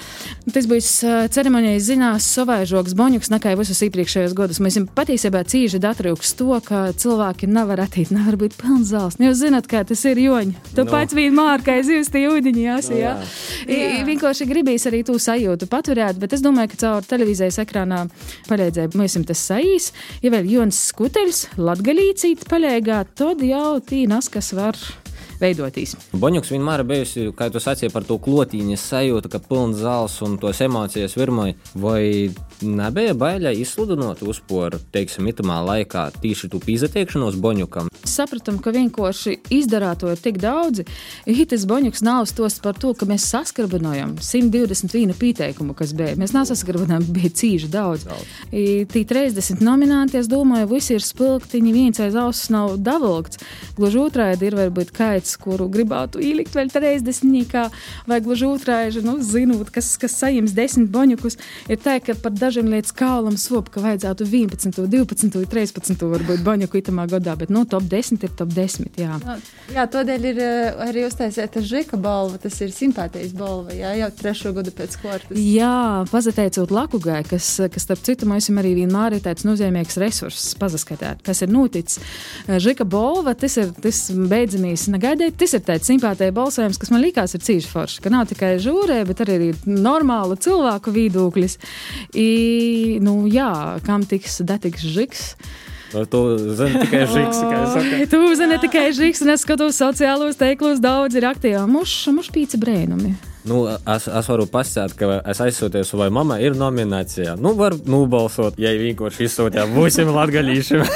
Tas 0.53 0.69
būs 0.69 0.89
ceremonijas 1.35 1.87
zinās 1.89 2.27
savaižoks 2.37 2.95
boņuks, 2.97 3.31
nekā 3.33 3.53
visus 3.59 3.83
iepriekšējos 3.85 4.35
gadus. 4.37 4.61
Mēs 4.63 4.79
patiesībā 4.97 5.43
cīži 5.47 5.81
datrūks 5.83 6.33
to, 6.39 6.49
ka 6.65 6.87
cilvēki 6.97 7.49
nevar 7.51 7.83
attīt, 7.85 8.13
nevar 8.15 8.39
būt 8.39 8.57
pilns 8.59 8.91
zāles. 8.93 9.19
Nu, 9.19 9.29
jūs 9.29 9.41
zināt, 9.43 9.69
kā 9.69 9.83
tas 9.87 10.03
ir 10.09 10.21
joņi. 10.21 10.55
Tu 10.73 10.83
no. 10.85 10.89
pats 10.91 11.15
vien 11.17 11.35
mārkai 11.37 11.79
zivs 11.85 12.11
tie 12.13 12.25
ūdeņi 12.31 12.65
jāsī, 12.65 13.01
jā. 13.03 13.13
jā. 13.67 13.77
jā. 13.77 14.03
Vienkārši 14.07 14.49
gribīs 14.49 14.87
arī 14.89 15.03
tu 15.07 15.17
sajūtu 15.21 15.69
paturēt, 15.69 16.17
bet 16.21 16.33
es 16.37 16.43
domāju, 16.45 16.73
ka 16.73 16.81
caur 16.85 17.07
televīzijas 17.07 17.59
ekrānā 17.63 18.05
palīdzēja 18.49 18.93
mums 18.97 19.17
tas 19.27 19.43
saīs. 19.51 19.91
Ja 20.23 20.31
Jons 20.47 20.77
Skuteļs, 20.93 21.39
Latgalīcīt 21.59 22.45
paļēgā, 22.47 23.01
tad 23.19 23.41
jau 23.43 23.81
tīnas, 23.83 24.29
kas 24.31 24.53
var 24.55 24.77
veidotīs. 25.41 25.95
Boņuks 26.15 26.53
vienmēr 26.53 26.85
bijusi, 26.87 27.25
kā 27.35 27.49
tu 27.51 27.59
sacīji, 27.59 27.91
par 27.91 28.05
to 28.07 28.15
klotīņas 28.23 28.85
sajūtu, 28.93 29.31
ka 29.33 29.41
pilns 29.43 29.81
zāles 29.81 30.15
un 30.23 30.37
tos 30.41 30.61
emocijas 30.63 31.17
virmoja. 31.19 31.57
Vai 31.75 32.29
nebija 32.61 33.13
bailē 33.17 33.53
izsludinot 33.57 34.21
uzporu, 34.25 34.79
teiksim, 34.93 35.27
itamā 35.31 35.59
laikā 35.65 36.07
tīši 36.21 36.49
tu 36.53 36.61
pīzatiekšanos 36.63 37.37
Boņukam? 37.41 37.89
Sapratam, 38.07 38.57
ka 38.63 38.71
vienkārši 38.75 39.35
izdarāt 39.53 40.01
to 40.01 40.11
ir 40.13 40.21
tik 40.21 40.39
daudzi. 40.41 40.85
Hitis 41.27 41.65
Boņuks 41.69 42.03
nav 42.05 42.25
stos 42.29 42.59
par 42.63 42.77
to, 42.79 42.93
ka 42.97 43.07
mēs 43.09 43.27
saskarbinojam 43.29 44.15
121 44.23 45.15
pieteikumu, 45.19 45.75
kas 45.77 45.93
bija. 45.97 46.15
Mēs 46.19 46.33
nesaskarbinājām, 46.35 47.07
bija 47.13 47.33
cīži 47.41 47.69
daudz. 47.73 48.07
daudz. 48.07 48.25
Tī 48.93 49.03
30 49.09 49.61
nominanti, 49.65 50.17
es 50.21 50.29
domāju, 50.31 50.69
visi 50.71 50.95
ir 50.95 51.03
spilgtiņi, 51.03 51.75
viens 51.75 52.01
aiz 52.03 52.15
auss 52.17 52.51
nav 52.53 52.77
davalgts. 52.81 53.41
Gluži 53.77 54.01
otrādi 54.01 54.47
ir 54.47 54.57
varbūt 54.57 54.93
kaits 54.95 55.35
kuru 55.41 55.67
gribētu 55.71 56.21
ielikt 56.23 56.55
vēl 56.55 56.71
reizesnīkā, 56.73 57.67
vai 58.07 58.19
gluži 58.23 58.47
otrādi, 58.47 59.03
nu, 59.05 59.17
zinot, 59.23 59.71
kas, 59.73 59.93
kas 60.01 60.15
sajims 60.19 60.55
desmit 60.57 60.89
boņukus, 60.93 61.37
ir 61.71 61.81
tā, 61.83 61.97
ka 62.03 62.15
par 62.21 62.35
dažiem 62.47 62.71
lietas 62.71 62.95
kaulam 62.97 63.37
sop, 63.39 63.69
ka 63.73 63.83
vajadzētu 63.83 64.27
11, 64.27 64.79
12, 64.87 65.45
13 65.51 66.05
varbūt 66.13 66.43
boņuku 66.45 66.81
itamā 66.81 67.07
gadā, 67.11 67.35
bet, 67.39 67.51
nu, 67.53 67.65
top 67.69 67.87
10 67.91 68.25
ir 68.25 68.33
top 68.39 68.53
10, 68.55 68.89
jā. 68.99 69.19
No, 69.23 69.37
jā, 69.75 69.85
tādēļ 69.97 70.29
ir 70.31 70.41
eh, 70.45 70.81
arī 70.87 71.05
uztaisīta 71.07 71.63
žika 71.65 71.99
balva, 72.01 72.39
tas 72.41 72.57
ir 72.63 72.73
simpātijas 72.75 73.35
balva, 73.37 73.75
jā, 73.75 73.93
jau 74.01 74.11
trešo 74.21 74.53
gadu 74.57 74.73
pēc 74.77 74.97
kārtas. 75.03 75.37
Jā, 75.37 76.05
pazateicot 76.11 76.73
Lakugai, 76.73 77.21
kas, 77.27 77.49
kas 77.73 77.87
starp 77.87 78.03
citu, 78.07 78.29
mums 78.29 78.49
arī 78.57 78.73
vienmēr 78.79 79.17
ir 79.17 79.25
tāds 79.25 79.45
nozīmīgs 79.47 79.99
resurss 80.01 80.55
pazaskatāt, 80.59 81.21
kas 81.25 81.43
ir 81.43 81.51
noticis. 81.51 81.99
Žika 82.47 82.87
balva, 82.87 83.35
tas 83.37 83.59
ir, 83.59 83.73
tas 83.83 84.05
beidzamīs 84.15 84.87
negaidīt 84.93 85.17
gaidīt. 85.17 85.37
Tas 85.39 85.55
ir 85.55 85.63
tāds 85.65 85.89
simpātēja 85.89 86.35
balsojums, 86.35 86.79
kas 86.79 86.91
man 86.93 87.03
likās 87.03 87.35
ir 87.35 87.43
cīņš 87.45 87.67
forši, 87.71 88.01
ka 88.03 88.11
nav 88.13 88.27
tikai 88.29 88.55
žūrē, 88.63 88.99
bet 89.07 89.21
arī 89.25 89.51
normāla 89.65 90.37
cilvēku 90.39 90.93
viedoklis. 90.95 91.57
I, 92.13 92.27
nu, 93.03 93.19
jā, 93.31 93.79
kam 93.85 94.05
tiks 94.07 94.41
detiks 94.47 94.85
žiks. 94.85 95.23
Nu, 95.93 96.03
tu 96.05 96.21
zini 96.37 96.81
tikai 96.83 97.05
saku. 97.07 98.03
Tu 98.11 98.21
zini 98.35 98.59
tikai 98.59 98.91
žiks, 98.95 99.23
un 99.23 99.31
es 99.35 99.45
skatos 99.45 99.79
sociālos 99.79 100.39
teiklos, 100.39 100.81
daudz 100.83 101.15
ir 101.15 101.27
aktīvi. 101.29 101.63
Muš 101.71 102.31
pīci 102.35 102.59
brēnumi. 102.59 103.15
Nu, 103.47 103.61
es, 103.71 104.07
es 104.11 104.27
varu 104.27 104.43
pasakāt, 104.51 104.95
ka 104.99 105.19
es 105.31 105.39
aizsūtīju, 105.43 105.95
vai 106.01 106.09
mamma 106.11 106.41
ir 106.43 106.57
nominācijā. 106.59 107.37
Nu, 107.39 107.53
var 107.55 107.77
nobalsot, 107.87 108.59
ja 108.59 108.73
vienkārši 108.75 109.29
izsūtījām, 109.29 109.77
būsim 109.77 110.11
latgaļīši. 110.11 110.81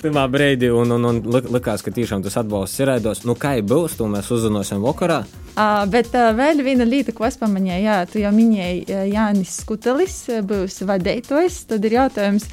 pirmā 0.00 0.24
brīdī, 0.32 0.70
un, 0.72 0.94
un, 0.96 1.06
un 1.10 1.20
likās, 1.52 1.84
ka 1.84 1.92
tiešām 1.94 2.24
tas 2.24 2.38
atbalsts 2.40 2.80
ir 2.80 2.90
raidos. 2.90 3.22
Nu, 3.28 3.36
kā 3.38 3.54
jau 3.58 3.66
būs, 3.72 3.96
to 3.98 4.08
mēs 4.10 4.30
uzzināsim 4.34 4.82
vakarā. 4.84 5.22
Uh, 5.50 5.84
bet 5.90 6.12
uh, 6.16 6.30
vēl 6.36 6.62
viena 6.64 6.86
lieta, 6.88 7.12
ko 7.16 7.26
es 7.28 7.36
pamanīju, 7.40 7.80
jā, 7.84 7.96
tu 8.10 8.20
jau 8.22 8.32
minēji, 8.34 8.84
uh, 8.86 9.04
Jānis 9.10 9.58
Skutelis 9.60 10.16
būs 10.46 10.80
vadītājs. 10.88 11.64
Tad 11.72 11.88
ir 11.88 11.98
jautājums, 11.98 12.46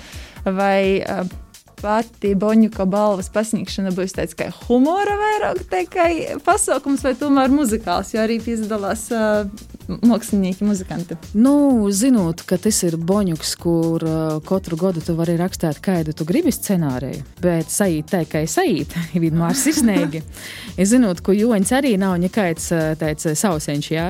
vai 0.43 1.03
uh, 1.03 1.46
pati 1.81 2.33
Boņuka 2.37 2.85
balvas 2.89 3.29
pasniegšana 3.33 3.93
būs 3.95 4.15
tāds 4.17 4.37
kā 4.37 4.49
humora 4.65 5.15
vairāk 5.19 5.63
tikai 5.71 6.11
pasākums, 6.45 7.03
vai 7.05 7.13
tomēr 7.17 7.53
muzikāls, 7.53 8.13
jo 8.15 8.23
arī 8.23 8.39
piedalās 8.43 9.07
uh, 9.13 9.45
mākslinieki, 9.87 10.65
muzikanti. 10.67 11.17
Nu, 11.37 11.87
zinot, 11.93 12.43
ka 12.47 12.57
tas 12.61 12.81
ir 12.87 12.97
boņuks, 12.99 13.53
kur 13.61 14.03
uh, 14.03 14.37
katru 14.47 14.79
gadu 14.79 15.03
tu 15.03 15.15
vari 15.17 15.37
rakstīt, 15.39 15.79
kādu 15.83 16.15
tu 16.17 16.27
gribi 16.27 16.51
scenāriju, 16.53 17.23
bet 17.43 17.71
sajūt 17.73 18.11
tā, 18.13 18.23
sajūt, 18.25 18.97
ir 19.15 19.25
vienmēr 19.27 19.57
sirsnīgi. 19.57 20.23
es 20.81 20.91
zinot, 20.93 21.21
ka 21.23 21.35
Joņš 21.37 21.73
arī 21.77 21.93
nav 22.01 22.17
nekāds 22.21 22.71
tāds 22.99 23.29
sauseņš, 23.39 23.91
jā, 23.93 24.07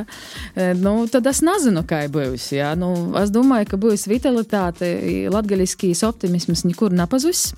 nu, 0.79 0.95
tad 1.11 1.27
es 1.29 1.43
nezinu, 1.45 1.83
kā 1.87 2.05
būs, 2.11 2.51
jā, 2.55 2.71
nu, 2.79 2.93
es 3.21 3.33
domāju, 3.33 3.71
ka 3.73 3.81
būs 3.81 4.07
vitalitāte, 4.09 4.93
latgaļiskīs 5.33 6.05
optimisms 6.07 6.65
nekur 6.67 6.95
nepazūs. 6.95 7.51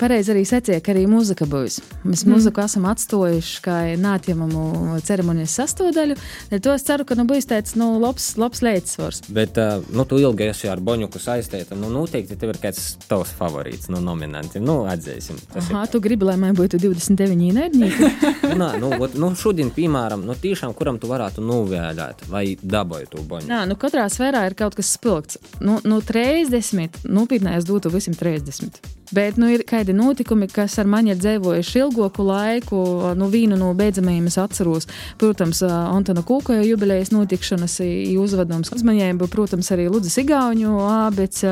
Pareizi 0.00 0.32
arī 0.34 0.42
secēja, 0.48 0.82
ka 0.84 0.92
arī 0.94 1.04
mūzika 1.10 1.46
būs. 1.50 1.80
Mēs 2.04 2.24
mm. 2.24 2.34
mūziku 2.34 2.62
esam 2.64 2.86
atstojuši 2.90 3.60
kā 3.64 3.76
neatņemamu 4.00 4.98
ceremonijas 5.06 5.54
sastāvdaļu, 5.60 6.16
to 6.62 6.74
es 6.74 6.86
ceru, 6.86 7.06
ka 7.06 7.16
nu, 7.18 7.26
bijis 7.28 7.48
tāds 7.50 7.76
nu, 7.78 7.92
labs, 8.02 8.32
labs 8.40 8.62
līdzsvars. 8.64 9.22
Bet, 9.34 9.58
uh, 9.60 9.84
nu, 9.94 10.06
tu 10.08 10.18
ilgi 10.20 10.50
esi 10.50 10.70
ar 10.70 10.82
Boņuku 10.84 11.20
saistīta. 11.22 11.78
Nu, 11.78 11.90
noteikti 11.92 12.38
tev 12.40 12.54
ir 12.54 12.60
kāds 12.62 12.94
tavs 13.06 13.32
favorīts 13.38 13.90
no 13.92 14.02
nominantiem. 14.04 14.64
Nu, 14.66 14.82
atzīsim. 14.90 15.38
Aha, 15.54 15.84
ir... 15.84 15.92
tu 15.92 16.02
gribi, 16.02 16.26
lai 16.28 16.36
man 16.40 16.56
būtu 16.58 16.80
29 16.82 17.54
nēdnieki? 17.56 18.12
Nā, 18.60 18.72
nu, 18.82 18.92
ot, 18.98 19.16
nu, 19.20 19.32
šodien, 19.38 19.72
piemēram, 19.74 20.24
nu, 20.26 20.36
tiešām, 20.38 20.74
kuram 20.78 21.00
tu 21.00 21.10
varētu 21.10 21.44
novēlēt 21.44 22.26
vai 22.30 22.44
daboju 22.60 23.12
to 23.14 23.24
Boņuku? 23.24 23.50
Nā, 23.50 23.64
nu, 23.70 23.78
katrā 23.80 24.06
sfērā 24.12 24.46
ir 24.48 24.58
kaut 24.58 24.78
kas 24.78 24.94
spilgts. 24.96 25.40
Nu, 25.62 25.78
nu 25.86 26.00
30, 26.04 27.04
nopietnē 27.06 27.58
es 27.60 27.68
dotu 27.68 27.92
visiem 27.92 28.16
30. 28.18 28.99
Bet 29.10 29.38
nu, 29.40 29.48
ir 29.50 29.64
kādi 29.66 29.94
notikumi, 29.96 30.46
kas 30.50 30.76
ar 30.78 30.86
mani 30.90 31.10
ir 31.10 31.18
dzīvojuši 31.18 31.80
ilgāku 31.82 32.26
laiku. 32.26 32.80
Nu, 33.18 33.26
vienu 33.32 33.58
no 33.58 33.72
beidzamajiem 33.74 34.28
es 34.30 34.38
atceros, 34.38 34.86
protams, 35.18 35.64
Antona 35.66 36.22
Kūkoja 36.26 36.62
jubilejas 36.68 37.10
notikšanas 37.14 37.80
uzvedums. 38.22 38.70
Uzmanība, 38.76 39.26
protams, 39.32 39.72
arī 39.74 39.88
Ludus 39.90 40.18
Igauņu 40.22 40.78
abets. 40.86 41.42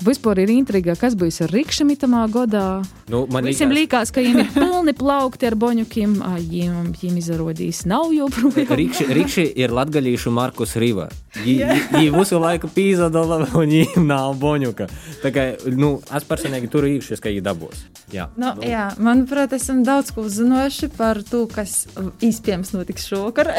Vispār 0.00 0.38
ir 0.40 0.48
intriga, 0.54 0.94
kas 0.96 1.12
būs 1.18 1.42
ar 1.44 1.50
rīkšķiem 1.52 1.90
itamā 1.92 2.22
godā. 2.32 2.80
Nu, 3.12 3.26
man 3.28 3.44
Visiem 3.44 3.72
liekas, 3.74 4.08
ka 4.14 4.22
viņiem 4.24 4.38
ir 4.46 4.52
pilni 4.54 4.94
plaukti 4.96 5.44
ar 5.44 5.56
boņukiem, 5.60 6.14
viņiem, 6.24 6.92
viņiem 6.94 7.18
izrādīs 7.20 7.82
nav 7.90 8.08
joprojām. 8.16 8.72
Rīkšķi 8.80 9.44
ir 9.60 9.74
latgaļīšu 9.76 10.32
Markus 10.32 10.72
Riva. 10.80 11.10
Viņi 11.36 12.08
visu 12.14 12.40
laiku 12.40 12.70
pīzadala 12.72 13.42
un 13.42 13.52
viņiem 13.60 14.06
nav 14.08 14.38
boņuka. 14.40 14.88
Tā 15.20 15.34
kā, 15.34 15.44
nu, 15.76 15.98
es 16.16 16.24
personīgi 16.28 16.70
tur 16.72 16.86
rīkšķis, 16.88 17.20
ka 17.20 17.28
viņi 17.34 17.44
dabūs. 17.44 17.84
Jā, 18.10 18.30
nu, 18.40 18.54
nu. 18.56 18.64
jā, 18.66 18.88
manuprāt, 18.98 19.52
esam 19.54 19.84
daudz 19.86 20.14
ko 20.16 20.24
uzzinojuši 20.26 20.90
par 20.96 21.20
to, 21.28 21.44
kas 21.50 21.84
iespējams 22.24 22.72
notiks 22.74 23.04
šovakar. 23.10 23.52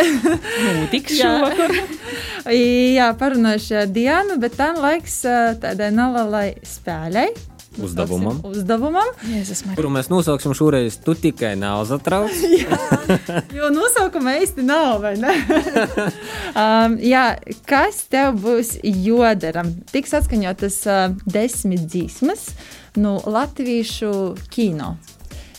notiks 0.81 1.21
šovakar. 1.21 1.77
jā, 2.97 3.11
parunājuši 3.21 3.79
ar 3.83 3.93
Dianu, 3.93 4.41
bet 4.41 4.57
tam 4.59 4.81
laiks 4.81 5.21
tādai 5.61 5.93
nalai 5.95 6.30
lai 6.31 6.47
spēlei. 6.65 7.29
Uzdevumam. 7.79 8.41
Uzdevumam. 8.43 9.13
Kuru 9.77 9.91
mēs 9.95 10.09
nosauksim 10.11 10.51
šoreiz, 10.57 10.97
tu 10.99 11.13
tikai 11.15 11.53
neuztrauc. 11.59 12.33
jo 13.57 13.69
nosaukuma 13.71 14.35
īsti 14.41 14.65
nav, 14.67 14.99
vai 15.05 15.13
ne? 15.21 15.31
um, 16.63 16.97
jā, 16.99 17.23
kas 17.69 18.03
tev 18.11 18.41
būs 18.43 18.75
jodaram? 18.83 19.71
Tiks 19.93 20.17
atskaņotas 20.19 20.81
uh, 20.91 21.15
desmit 21.23 21.87
dzīsmas 21.87 22.49
no 22.99 23.21
latviešu 23.23 24.11
kino. 24.51 24.97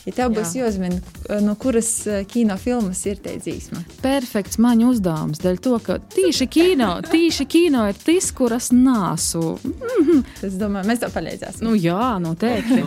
Ja 0.03 0.11
tev 0.11 0.33
būs 0.35 0.49
jāuzmina, 0.57 0.97
no 1.45 1.53
kuras 1.55 1.87
eh, 2.11 2.25
kinofilmas 2.27 3.05
ir 3.07 3.21
te 3.23 3.37
dzīsma. 3.39 3.85
Perfekts 4.03 4.59
maņu 4.59 4.89
uzdevums, 4.91 5.39
dēļ 5.39 5.61
to, 5.63 5.77
ka 5.85 5.95
tīši 6.11 6.47
kino, 6.51 6.89
tīši 7.07 7.47
kino 7.47 7.85
ir 7.87 7.95
tas, 7.95 8.27
kuras 8.35 8.73
nāsu. 8.75 9.55
es 10.43 10.59
domāju, 10.59 10.89
mēs 10.91 11.05
tev 11.05 11.15
palīdzēsim. 11.15 11.63
Nu 11.63 11.79
jā, 11.79 12.17
noteikti. 12.19 12.83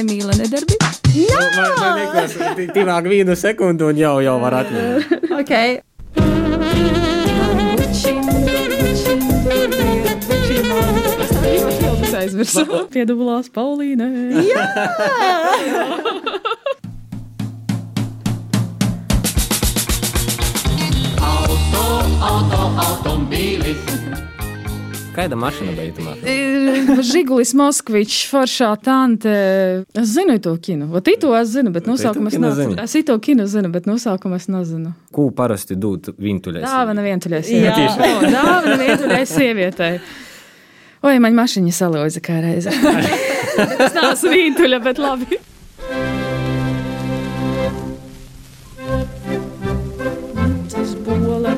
Emīla 0.00 0.38
nedarbi? 0.38 0.78
Jā! 1.18 1.44
Man, 1.58 1.78
man 1.82 1.98
liekas, 1.98 2.38
tīvāk 2.78 3.10
vienu 3.10 3.34
sekundu 3.34 3.90
un 3.90 3.98
jau, 3.98 4.20
jau 4.22 4.38
var 4.46 4.62
atļaut. 4.62 5.30
okay. 5.42 5.80
Aizmirsu. 12.20 12.66
Piedalās 12.94 13.50
Paulīnē. 13.54 14.10
Jā! 14.50 14.64
auto, 22.20 22.60
automobīlis. 22.84 23.98
Kāda 25.10 25.36
mašīna 25.36 25.72
tā? 25.74 26.12
Ir 26.30 27.00
Žigulis 27.04 27.50
Moskvičs, 27.58 28.22
Foršā 28.30 28.70
Tante. 28.84 29.32
Es 29.98 30.14
zinu 30.14 30.36
to 30.42 30.54
kinu. 30.62 30.86
Vat 30.94 31.10
to 31.20 31.32
es 31.36 31.50
zinu, 31.50 31.72
bet 31.74 31.88
nosaukumu 31.90 32.30
es 32.30 32.36
kino 32.38 32.52
nezinu. 32.52 32.78
Es 32.84 32.94
to 33.08 33.18
kinu 33.18 33.48
zinu, 33.50 33.72
bet 33.74 33.88
nosaukumu 33.90 34.38
es 34.38 34.46
nezinu. 34.48 34.94
Ko 35.12 35.28
parasti 35.34 35.76
dod 35.76 36.12
vintuļai? 36.14 36.62
Dāvana 36.62 37.04
vientuļai 37.04 37.42
Jā. 37.42 37.48
sievietei. 37.50 38.14
O, 38.14 38.32
Dāvana 38.38 38.78
vientuļai 38.84 39.22
sievietei. 39.28 39.94
Oi, 41.00 41.16
man 41.16 41.32
mašīna 41.32 41.72
salauza 41.72 42.20
kā 42.20 42.42
reize. 42.44 42.72
Tas 43.80 43.94
nav 43.96 44.10
svītuļa, 44.20 44.80
bet 44.84 44.98
labi. 45.00 45.38
Tas 50.68 50.92
bola. 51.06 51.54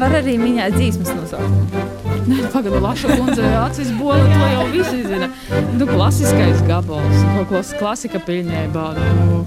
Var 0.00 0.16
arī 0.22 0.38
minēt 0.40 0.78
dzīsmas 0.78 1.12
nosaukumu. 1.18 1.84
Nē, 2.24 2.40
pagaidu, 2.54 2.80
Laša 2.80 3.18
kundze, 3.18 3.44
acis 3.60 3.92
bola, 3.98 4.24
to 4.24 4.48
jau 4.54 4.64
visi 4.72 5.02
zina. 5.04 5.28
Nu, 5.76 5.84
klasiskais 5.90 6.64
gabals, 6.64 7.20
ko 7.36 7.44
klas, 7.52 7.76
klasika 7.76 8.24
pilnībā. 8.24 8.88
Nu. 8.96 9.44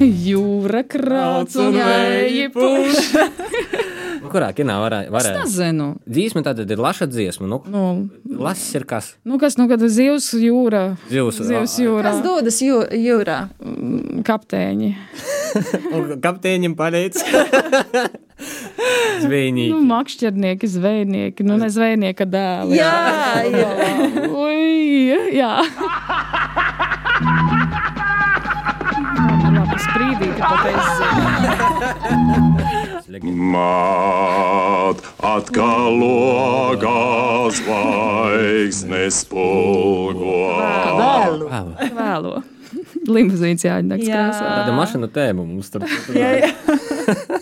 Jūra 0.00 0.82
krāts 0.88 1.56
un 1.60 1.76
vēji 1.76 2.46
puš. 2.54 3.10
Kurā 4.32 4.48
kinā 4.56 4.78
varēja? 4.80 5.10
Es 5.18 5.26
nezinu. 5.58 5.86
Dzīsma 6.08 6.40
tātad 6.46 6.70
ir 6.72 6.80
laša 6.80 7.08
dziesma. 7.10 7.48
Nu, 7.50 7.58
Nu, 7.68 7.82
Lasis 8.42 8.72
ir 8.78 8.86
kas? 8.88 9.10
nu 9.28 9.36
kas, 9.38 9.58
nu, 9.60 9.66
kad 9.68 9.82
zivs 9.92 10.30
jūrā. 10.40 10.96
Zivs. 11.10 11.42
Zivs 11.44 11.74
jūrā. 11.82 12.06
Kas 12.08 12.22
dodas 12.24 12.60
jū, 12.64 12.80
jūrā? 12.96 13.42
Mm, 13.60 14.22
Kapteiņi. 14.26 14.90
Un 15.98 16.14
kapteiņiem 16.24 16.74
palīdz. 16.78 17.20
Zvejnieki. 19.22 19.70
Nu, 19.74 19.82
makšķernieki, 19.86 20.66
zvejnieki, 20.66 21.44
nu, 21.46 21.58
ne 21.60 21.68
zvejnieka 21.70 22.24
dēli. 22.26 22.78
Jā, 22.80 23.44
jā. 23.52 23.68
Ui, 24.32 25.36
jā. 25.36 25.52
Sprīdīti 29.92 30.40
pat 30.40 30.64
es 30.70 30.86
zinu. 30.98 32.32
Māt 33.52 35.02
atkal 35.20 35.98
logā 36.00 37.02
zvaigznes 37.52 39.20
spogo. 39.26 40.38
Vēlu. 40.96 41.50
Vēlo. 41.98 42.34
Limuzīns 43.04 43.66
jāņem 43.66 44.00
Jā. 44.06 44.24
Tāda 44.32 44.72
mašīna 44.76 45.08
tēma 45.12 45.44
mums 45.44 45.68
tur. 45.74 45.84
Jā, 46.16 46.30
jā. 46.40 46.50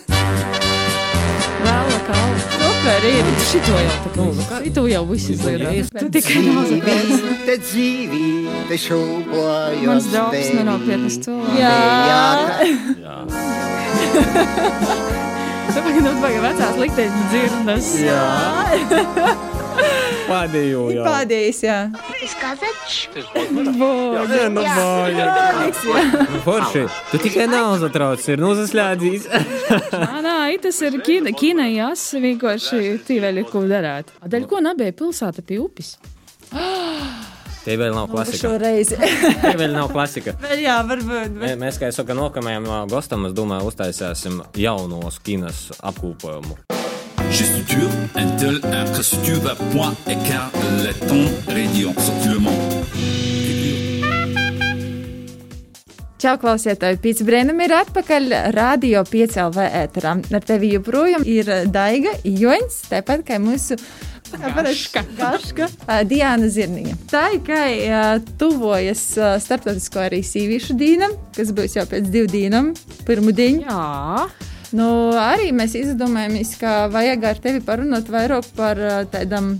Šito 3.51 3.73
jau 3.75 4.27
tā 4.37 4.43
kā. 4.47 4.57
Šito 4.63 4.85
jau 4.87 5.01
visi 5.09 5.33
zina. 5.35 5.73
Tu 5.91 6.07
tikai 6.15 6.39
nozagās. 6.45 7.09
Te 7.43 7.57
dzīvīte 7.59 8.77
šūpojas. 8.79 9.83
Mans 9.89 10.07
draugs 10.13 10.51
nenopietnas 10.55 11.19
cilvēks. 11.25 11.59
Jā. 11.59 13.17
Tāpēc 15.71 15.97
mums 16.03 16.19
vajag 16.23 16.41
vecās 16.47 16.75
likteņu 16.79 17.21
dzirdes. 17.31 17.87
Jā. 18.07 18.23
Pēdējais, 20.31 21.59
jā. 21.65 21.77
Kazačs. 22.39 22.97
Jā, 23.15 23.43
nu 23.53 24.63
bāja. 24.63 25.25
Nu, 26.31 26.41
Forši, 26.45 26.83
tu 27.11 27.19
tikai 27.23 27.47
naudu 27.51 27.89
trauc, 27.91 28.23
ir 28.31 28.39
nu 28.41 28.51
zaslēdzīs. 28.55 29.27
Nā, 29.91 30.21
nā, 30.23 30.35
tas 30.61 30.81
ir 30.81 30.97
kina, 31.05 31.31
kina 31.37 31.67
jās, 31.71 32.07
vienkārši 32.17 32.97
tīveļi, 33.07 33.43
ko 33.51 33.61
darāt. 33.69 34.09
Dēļ 34.25 34.47
ko 34.51 34.59
nebija 34.65 34.91
pilsēta 34.97 35.43
pie 35.45 35.59
upes? 35.61 35.95
Te 37.65 37.75
vēl 37.77 37.93
nav 37.93 38.07
klasika. 38.09 38.39
Šoreiz. 38.41 38.89
Te 39.43 39.51
vēl 39.59 39.75
nav 39.75 39.91
klasika. 39.93 40.33
Vēl 40.41 40.63
jā, 40.63 40.79
varbūt. 40.89 41.35
Mē- 41.43 41.53
Mēs, 41.61 41.77
kā 41.77 41.91
jau 41.91 41.99
saka, 41.99 42.15
nākamajam 42.17 42.65
ā, 42.65 42.79
gostam, 42.89 43.27
es 43.29 43.35
domāju, 43.37 43.69
uztaisīsim 43.69 44.39
jaunos 44.57 45.19
kinas 45.21 45.67
apkūpojumu. 45.77 46.57
Gestuture, 47.31 47.87
Intel, 48.19 48.57
infrastructure, 48.65 49.53
point, 49.71 49.95
écart, 50.09 50.57
letton, 50.81 51.29
rédion, 51.53 51.93
sortilement. 52.01 52.57
Čau, 56.21 56.35
klausietāji! 56.37 56.99
Pēc 57.01 57.23
brīnuma 57.25 57.63
ir 57.65 57.71
atpakaļ 57.79 58.33
radio 58.53 58.99
5LV 59.09 59.63
ēterā. 59.79 60.11
Ar 60.37 60.43
tevi 60.45 60.67
joprojām 60.75 61.23
ir 61.25 61.47
Daiga, 61.73 62.11
Joņs, 62.21 62.75
tāpat 62.91 63.23
kā 63.25 63.39
mūsu 63.41 63.73
Gaška. 64.29 65.01
Gaška. 65.17 65.65
Diana 66.05 66.45
Zirniņa. 66.45 66.93
Tā 67.09 67.23
ir 67.33 67.41
kā 67.47 67.63
tuvojas 68.37 69.01
starptautisko 69.47 70.03
arī 70.03 70.21
sīvīšu 70.21 70.77
dīnam, 70.77 71.17
kas 71.33 71.49
būs 71.57 71.79
jau 71.79 71.87
pēc 71.89 72.13
divu 72.13 72.29
dīnam, 72.29 72.69
pirmu 73.07 73.33
dienu. 73.33 73.65
Jā. 73.65 74.27
Nu, 74.77 74.91
arī 75.17 75.49
mēs 75.57 75.73
izdomājāmies, 75.79 76.53
ka 76.61 76.85
vajag 76.93 77.27
ar 77.31 77.41
tevi 77.47 77.65
parunāt 77.65 78.13
vairāk 78.13 78.53
par 78.61 78.77
ā, 78.77 79.01
tādam 79.09 79.55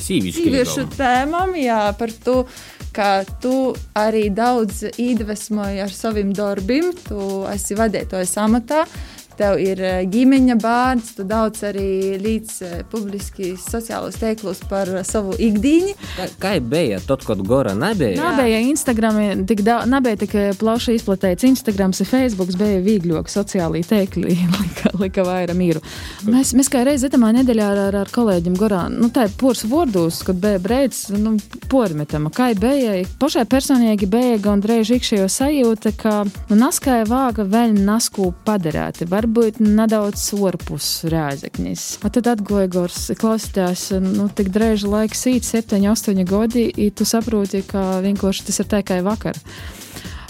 Sīviešu 0.00 0.88
tēmām, 0.96 1.54
jā, 1.60 1.84
par 2.00 2.10
to, 2.24 2.40
ka 2.94 3.24
tu 3.42 3.72
arī 3.98 4.28
daudz 4.34 4.82
iedvesmoji 4.90 5.80
ar 5.84 5.94
saviem 5.94 6.32
darbiem. 6.36 6.90
Tu 7.06 7.28
esi 7.52 7.78
vadītājs 7.78 8.36
amatā, 8.42 8.84
tev 9.40 9.60
ir 9.60 9.80
eh, 9.80 10.02
ģimeņa 10.10 10.56
bērns, 10.60 11.14
tu 11.16 11.24
daudz 11.28 11.64
arī 11.70 12.16
līdz 12.20 12.56
eh, 12.66 12.74
publiski 12.90 13.54
sociālos 13.60 14.18
tīklos 14.20 14.60
par 14.68 14.90
eh, 14.92 15.04
savu 15.06 15.36
ikdienu. 15.40 15.94
Kā 16.42 16.56
bija 16.60 17.00
tad, 17.06 17.24
kad 17.26 17.40
Gora 17.46 17.72
nebija? 17.76 18.18
Nebija 18.20 18.60
Instagram, 18.68 19.46
tik 19.48 19.64
daudz, 19.66 19.88
nebija 19.90 20.20
tik 20.20 20.36
plaši 20.60 20.98
izplatīts 20.98 21.46
Instagram, 21.48 21.94
Facebook, 22.10 22.52
bija 22.58 22.80
vieglāk 22.84 23.30
sociālī 23.32 23.82
tīkli, 23.86 24.36
lika, 24.58 24.92
lika 25.00 25.24
vairāk 25.26 25.56
mīru. 25.56 25.82
Mēs, 26.28 26.52
mēs 26.56 26.68
kā 26.72 26.84
reiz 26.86 27.04
etamā 27.06 27.32
nedēļā 27.38 27.70
ar, 27.72 27.82
ar, 27.88 27.98
ar 28.04 28.12
kolēģiem 28.12 28.58
Gorā, 28.60 28.84
nu 28.92 29.08
tā 29.14 29.28
ir 29.28 29.36
pors 29.40 29.64
vārdos, 29.68 30.20
kad 30.26 30.40
bija 30.42 30.60
breids, 30.62 31.06
nu, 31.14 31.36
pormetama, 31.72 32.32
kā 32.34 32.50
bija, 32.58 32.98
pašai 33.20 33.46
personīgi 33.50 34.08
bija 34.10 34.40
gandrīz 34.42 34.92
ikšējo 34.98 35.30
sajūta, 35.32 35.94
ka 36.00 36.14
nu, 36.26 36.58
naskāja 36.60 37.08
vāga 37.08 37.46
vēl 37.48 37.78
nasku 37.86 38.32
padarēti, 38.44 39.08
varbūt 39.08 39.29
nedaudz 39.60 40.30
orpus 40.36 40.88
rēzeknis. 41.10 41.98
A 42.04 42.10
tad 42.12 42.28
atgoja 42.30 42.70
Gors, 42.70 43.10
klausītājs, 43.20 43.90
nu, 44.04 44.28
tik 44.34 44.52
drēža 44.54 44.90
laika 44.90 45.18
sīt, 45.18 45.46
7, 45.48 45.80
8 45.92 46.24
gadi, 46.28 46.66
i 46.70 46.90
tu 46.90 47.06
saproti, 47.08 47.62
ka 47.66 48.00
vienkārši 48.04 48.46
tas 48.48 48.62
ir 48.62 48.70
tikai 48.70 49.00
vakar. 49.06 49.38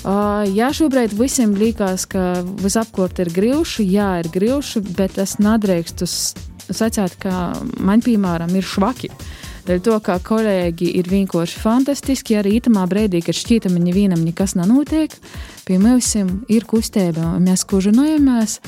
Uh, 0.01 0.47
jā, 0.49 0.71
šobrīd 0.73 1.13
visiem 1.13 1.53
liekas, 1.61 2.07
ka 2.09 2.41
visapkārt 2.63 3.21
ir 3.21 3.29
grūti, 3.37 3.85
jā, 3.85 4.15
ir 4.23 4.31
grūti, 4.33 4.81
bet 4.97 5.19
es 5.21 5.37
nedrīkstu 5.43 6.09
sacīt, 6.09 7.19
ka 7.21 7.51
man, 7.85 8.01
piemēram, 8.05 8.55
ir 8.57 8.65
švaki. 8.65 9.13
Dēļ 9.69 9.81
to, 9.85 9.97
ka 10.05 10.17
kolēģi 10.25 10.89
ir 11.01 11.09
vienkārši 11.11 11.61
fantastiski, 11.61 12.39
arī 12.41 12.57
itamā 12.59 12.87
brīdī, 12.91 13.21
kad 13.25 13.37
šķiet, 13.37 13.69
ka 13.69 13.73
viņam 13.75 14.23
nekas 14.25 14.57
nenotiek, 14.57 15.15
pie 15.69 15.77
mums 15.79 16.15
ir 16.51 16.67
kustība, 16.69 17.37
mēs 17.43 17.67
kužinojamies. 17.69 18.59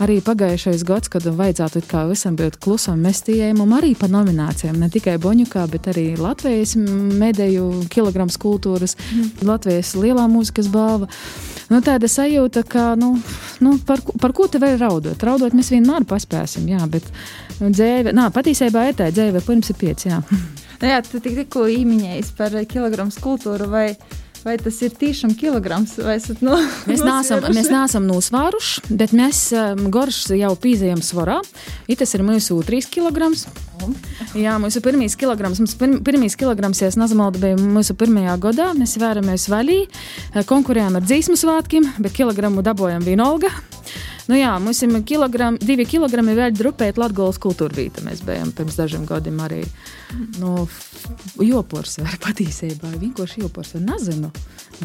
Arī 0.00 0.18
pagājušais 0.24 0.82
gads, 0.88 1.10
kad 1.12 1.26
vajadzētu 1.28 1.82
it 1.82 1.86
kā 1.90 2.06
visam 2.08 2.36
būt 2.36 2.56
klusam, 2.64 3.02
mēs 3.04 3.22
tījām 3.26 3.60
arī 3.76 3.92
pa 3.98 4.08
nominācijām, 4.08 4.78
ne 4.80 4.88
tikai 4.92 5.18
Boņukā, 5.20 5.66
bet 5.70 5.90
arī 5.92 6.14
Latvijas 6.16 6.72
mediju 6.76 7.84
kilograms 7.92 8.40
kultūras, 8.40 8.96
mm. 8.96 9.44
Latvijas 9.44 9.92
lielā 10.00 10.24
mūzikas 10.32 10.70
balva. 10.72 11.10
Nu, 11.70 11.78
tāda 11.86 12.08
sajūta, 12.10 12.64
ka, 12.66 12.86
nu, 12.98 13.12
nu, 13.62 13.76
par, 13.86 14.00
par 14.18 14.32
ko 14.34 14.48
te 14.50 14.58
vēl 14.58 14.80
raudot? 14.80 15.20
Raudot 15.22 15.54
mēs 15.54 15.70
vienmēr 15.70 16.08
paspēsim, 16.08 16.64
jā, 16.72 16.80
bet 16.90 17.06
nu, 17.60 17.68
dzēve, 17.70 18.16
nā, 18.16 18.26
patiesībā 18.34 18.88
ir 18.88 18.98
tā 18.98 19.12
dzēve, 19.14 19.44
pirms 19.46 19.70
ir 19.70 19.78
pieci, 19.78 20.10
jā. 20.10 20.18
Nu, 20.80 20.88
jā, 20.88 21.02
tu 21.04 21.20
tik, 21.20 21.36
tikko 21.42 21.66
īmiņējies 21.68 22.32
par 22.38 22.54
eh, 22.56 22.64
kilogramu 22.68 23.12
kultūru, 23.20 23.66
vai, 23.68 23.90
vai 24.46 24.54
tas 24.60 24.78
ir 24.80 24.94
tiešām 24.96 25.34
kilograms? 25.36 25.98
Esat 26.00 26.40
no, 26.46 26.56
Mēs 26.88 27.02
neesam, 27.04 27.44
mēs 27.52 27.68
neesam 27.68 28.06
nosvāruši, 28.08 28.86
bet 28.96 29.12
mēs 29.16 29.42
um, 29.52 29.82
gorš 29.92 30.22
jau 30.38 30.54
pīzējam 30.56 31.02
svarā. 31.04 31.36
I 31.84 31.98
tas 32.00 32.16
ir 32.16 32.24
mūsu 32.24 32.56
3 32.64 32.88
kg. 32.96 33.28
Jā, 34.36 34.56
mūsu 34.60 34.80
pirmīs 34.84 35.18
kilograms, 35.20 35.60
mums 35.60 35.76
pirm, 35.80 35.98
pirmīs 36.04 36.36
kilograms, 36.40 36.80
ja 36.80 36.88
es 36.88 36.96
nezamaldu, 37.00 37.40
bija 37.44 37.60
mūsu 37.60 37.96
pirmajā 38.00 38.38
gadā. 38.40 38.70
Mēs 38.76 38.96
vēramies 39.00 39.50
vaļī, 39.52 39.82
eh, 39.84 40.48
konkurējām 40.48 40.96
ar 40.96 41.04
dzīsmu 41.04 41.36
svētkiem, 41.44 41.92
bet 42.00 42.16
kilogramu 42.16 42.64
dabojam 42.64 43.04
vienalga. 43.04 43.52
Nu 44.30 44.36
jā, 44.38 44.52
mums 44.62 44.78
ir 44.86 44.92
kilogram, 45.02 45.56
divi 45.58 45.82
kilogrami 45.90 46.36
vēl 46.38 46.54
drupēt 46.54 47.00
Latgolas 47.02 47.40
kultūrvīta. 47.42 48.04
Mēs 48.06 48.20
bijām 48.22 48.52
pirms 48.54 48.76
dažiem 48.78 49.02
gadiem 49.08 49.40
arī. 49.42 49.64
Nu, 50.38 50.68
jopors 51.42 51.98
var 51.98 52.14
patīsībā, 52.26 52.92
vienkārši 53.00 53.42
jopors 53.42 53.74
var 53.74 53.82
nezinu. 53.88 54.30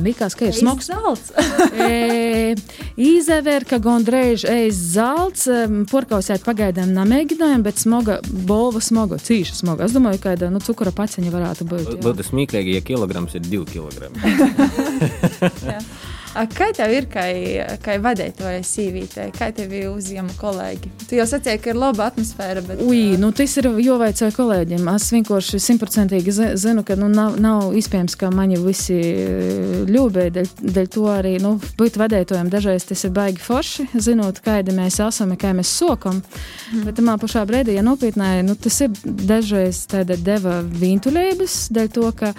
Likās, 0.01 0.33
ka 0.35 0.49
ir 0.49 0.55
smags 0.57 0.89
zelts. 0.89 1.29
e, 1.85 2.55
Izaver, 2.99 3.67
ka 3.69 3.77
gondrēž 3.83 4.47
ēst 4.49 4.81
zelts, 4.95 5.45
porkausēt 5.93 6.41
pagaidām 6.47 6.89
nemēģinājām, 6.97 7.67
bet 7.67 7.79
smoga, 7.79 8.17
bolva 8.49 8.81
smoga, 8.81 9.21
cīša 9.21 9.59
smoga. 9.61 9.85
Es 9.85 9.93
domāju, 9.93 10.23
ka 10.25 10.35
nu, 10.49 10.63
cukura 10.65 10.91
paciņa 10.95 11.35
varētu 11.37 11.69
būt. 11.69 11.93
jā. 11.93 12.01
Būtu 12.01 12.25
smieklīgi, 12.31 12.79
ja 12.79 12.83
kilograms 12.89 13.37
ir 13.37 13.45
divi 13.45 13.69
kilogrami. 13.77 14.17
Kā 16.35 16.67
tev 16.75 16.91
ir, 16.91 17.05
kā, 17.07 17.23
kā 17.79 17.93
vadītāja 18.03 18.59
sīvītē, 18.67 19.29
kā 19.37 19.47
tev 19.55 19.71
ir 19.71 19.85
uzņēma 19.93 20.33
kolēģi? 20.35 20.89
Tu 21.07 21.15
jau 21.15 21.25
sacīji, 21.29 21.61
ka 21.63 21.71
ir 21.71 21.79
laba 21.79 22.09
atmosfēra, 22.09 22.63
bet. 22.65 22.81
Ui, 22.83 23.15
nu 23.21 23.29
tas 23.35 23.53
ir 23.61 23.69
jāveicē 23.71 24.31
kolēģiem. 24.35 24.89
Es 24.91 25.07
vienkārši 25.15 25.61
simtprocentīgi 25.63 26.33
zi- 26.35 26.49
zinu, 26.59 26.83
ka 26.83 26.97
nu, 26.99 27.07
nav, 27.07 27.39
nav 27.39 27.71
iespējams, 27.79 28.17
ka 28.19 28.33
mani 28.35 28.59
visi 28.59 28.99
ļūbēji. 29.87 30.35
Dēļ, 30.35 30.51
dēļ 30.75 30.91
to 30.97 31.07
arī 31.13 31.33
nu, 31.43 31.55
būt 31.79 32.01
vadītājiem 32.03 32.51
dažreiz 32.51 32.89
tas 32.91 33.07
ir 33.07 33.15
baigi 33.15 33.39
forši, 33.45 33.87
zinot, 33.95 34.43
kādi 34.43 34.75
mēs 34.75 34.99
esam, 35.07 35.31
kā 35.39 35.55
mēs 35.55 35.71
sokam. 35.71 36.19
Mm. 36.19 36.85
Bet 36.89 36.99
tamā 36.99 37.15
pašā 37.21 37.47
brīdī, 37.47 37.79
ja 37.79 37.85
nopietnē, 37.85 38.41
nu, 38.43 38.59
tas 38.59 38.81
ir 38.83 38.91
dažreiz 39.05 39.85
tāda 39.87 40.19
deva 40.19 40.59
vīntuļības, 40.67 41.61
dēļ 41.71 41.93
to, 41.95 42.09
ka. 42.19 42.35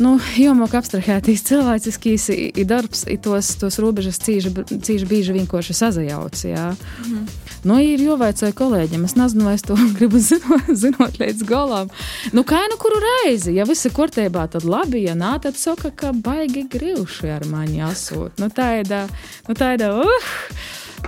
Nu, 0.00 0.14
Jomāk 0.40 0.72
abstrahētīs 0.78 1.42
cilvēciskīs 1.44 2.28
i- 2.32 2.64
darbs, 2.64 3.02
i 3.10 3.18
tos, 3.20 3.50
tos 3.60 3.76
robežas 3.82 4.16
cīži, 4.22 4.52
cīži 4.80 5.06
bieži 5.10 5.34
vienkārši 5.36 5.76
sazajauc. 5.76 6.40
Jā. 6.48 6.70
Mhm. 7.04 7.26
Nu, 7.68 7.76
ir 7.84 8.00
jāvaicāja 8.00 8.54
kolēģiem. 8.56 9.04
Es 9.04 9.12
nezinu, 9.20 9.44
vai 9.44 9.54
es 9.58 9.62
to 9.66 9.76
gribu 9.98 10.16
zinot, 10.24 10.70
zinot 10.72 11.18
līdz 11.20 11.44
galam. 11.44 11.90
Nu, 12.32 12.44
kā 12.48 12.62
nu 12.72 12.78
kuru 12.80 12.96
reizi? 13.04 13.52
Ja 13.58 13.66
viss 13.68 13.84
ir 13.84 13.92
kārtībā, 13.92 14.46
tad 14.48 14.64
labi, 14.64 15.04
ja 15.04 15.12
nā, 15.18 15.34
tad 15.44 15.60
saka, 15.60 15.90
ka 15.92 16.14
baigi 16.16 16.64
grūši 16.72 17.28
ar 17.36 17.44
mani 17.50 17.82
asūt. 17.84 18.40
Nu, 18.40 18.48
tā 18.48 18.78
ir 18.80 18.88
tā, 18.88 19.02
nu, 19.48 19.54
tā 19.58 19.74
ir 19.76 19.84
tā, 19.84 19.92
uh! 20.00 20.32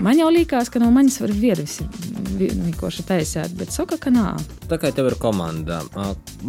Man 0.01 0.19
jau 0.19 0.31
liekas, 0.33 0.71
ka 0.73 0.81
no 0.81 0.91
manis 0.95 1.21
var 1.21 1.33
vievis 1.37 1.81
vienkārši 2.33 3.05
taisīt, 3.07 3.55
bet 3.59 3.73
saka, 3.75 3.99
ka 4.01 4.11
nā. 4.13 4.33
Tā 4.71 4.79
kā 4.81 4.91
tev 4.95 5.11
ir 5.11 5.17
komanda, 5.21 5.81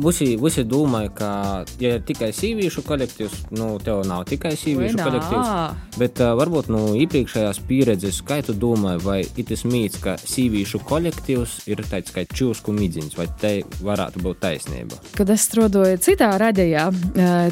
visi, 0.05 0.33
visi 0.39 0.63
domā, 0.67 1.03
ka, 1.13 1.63
ja 1.81 1.97
ir 1.97 2.05
tikai 2.07 2.31
sīvīšu 2.35 2.85
kolektīvs, 2.87 3.35
nu, 3.57 3.73
tev 3.83 4.03
nav 4.07 4.23
tikai 4.29 4.53
sīvīšu 4.59 4.99
kolektīvs. 5.01 5.51
Bet 5.99 6.21
uh, 6.23 6.33
varbūt 6.39 6.71
no 6.73 6.79
nu, 6.87 6.93
iepriekšējās 7.03 7.59
pieredzes, 7.67 8.21
kā 8.25 8.39
tu 8.45 8.55
domā, 8.57 8.95
vai 9.03 9.21
tas 9.43 9.65
mīts, 9.67 9.99
ka 10.03 10.15
sīvīšu 10.21 10.81
kolektīvs 10.87 11.57
ir 11.71 11.83
tāds 11.89 12.15
kā 12.15 12.23
čūsku 12.29 12.73
midziņš, 12.75 13.17
vai 13.19 13.27
te 13.41 13.53
varētu 13.83 14.23
būt 14.23 14.41
taisnība? 14.45 15.01
Kad 15.17 15.33
es 15.35 15.45
strādāju 15.49 15.99
citā 16.03 16.31
radījā, 16.41 16.87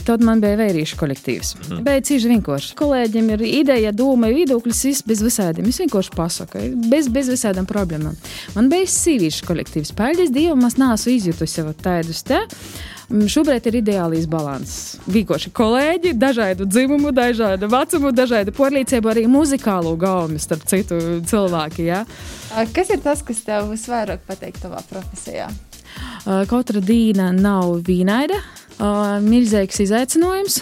tad 0.07 0.25
man 0.25 0.41
bija 0.43 0.59
vērīšu 0.61 0.97
kolektīvs. 1.01 1.53
Mm. 1.67 1.83
Bet 1.87 2.07
cīņš 2.09 2.29
vienkārši. 2.31 2.73
Kolēģiem 2.79 3.33
ir 3.35 3.45
ideja, 3.49 3.93
doma, 3.95 4.31
viedoklis, 4.33 4.85
viss 4.87 5.05
bez 5.07 5.23
visādiem. 5.25 5.69
Es 5.69 5.80
vienkārši 5.81 6.15
pasaku, 6.15 6.63
bez, 6.91 7.09
bez 7.11 7.29
visādām 7.31 7.67
problēmām. 7.69 8.17
Man 8.55 8.71
bija 8.71 8.89
sīvīšu 8.89 9.45
kolektīvs. 9.49 9.93
Paldies 9.97 10.31
Dievam, 10.33 10.63
es 10.67 10.79
neesmu 10.79 11.15
izjutusi 11.17 11.61
jau 11.61 11.73
tādus 11.75 12.23
te. 12.27 12.39
Mm, 13.11 13.27
Šobrīd 13.27 13.65
ir 13.67 13.79
ideālais 13.81 14.27
līdzsvars. 14.29 14.75
Vienkārši 15.11 15.51
kolēģi, 15.57 16.13
dažādu 16.19 16.67
dzimumu, 16.69 17.11
dažādu 17.11 17.67
vecumu, 17.71 18.11
dažādu 18.15 18.53
porlīdzību, 18.55 19.11
arī 19.11 19.25
muzikālo 19.27 19.97
gaumi, 19.99 20.39
starp 20.39 20.63
citu, 20.69 20.99
cilvēki. 21.27 21.89
Ja? 21.89 22.05
Kas 22.71 22.93
ir 22.93 23.01
tas, 23.03 23.23
kas 23.27 23.43
tev 23.43 23.67
visvairāk 23.73 24.23
patīk 24.29 24.61
tavā 24.63 24.79
profesijā? 24.87 25.49
Katra 26.23 26.79
diena 26.79 27.31
nav 27.35 27.81
vīnaida, 27.83 28.39
milzīgs 29.25 29.83
izaicinājums. 29.83 30.61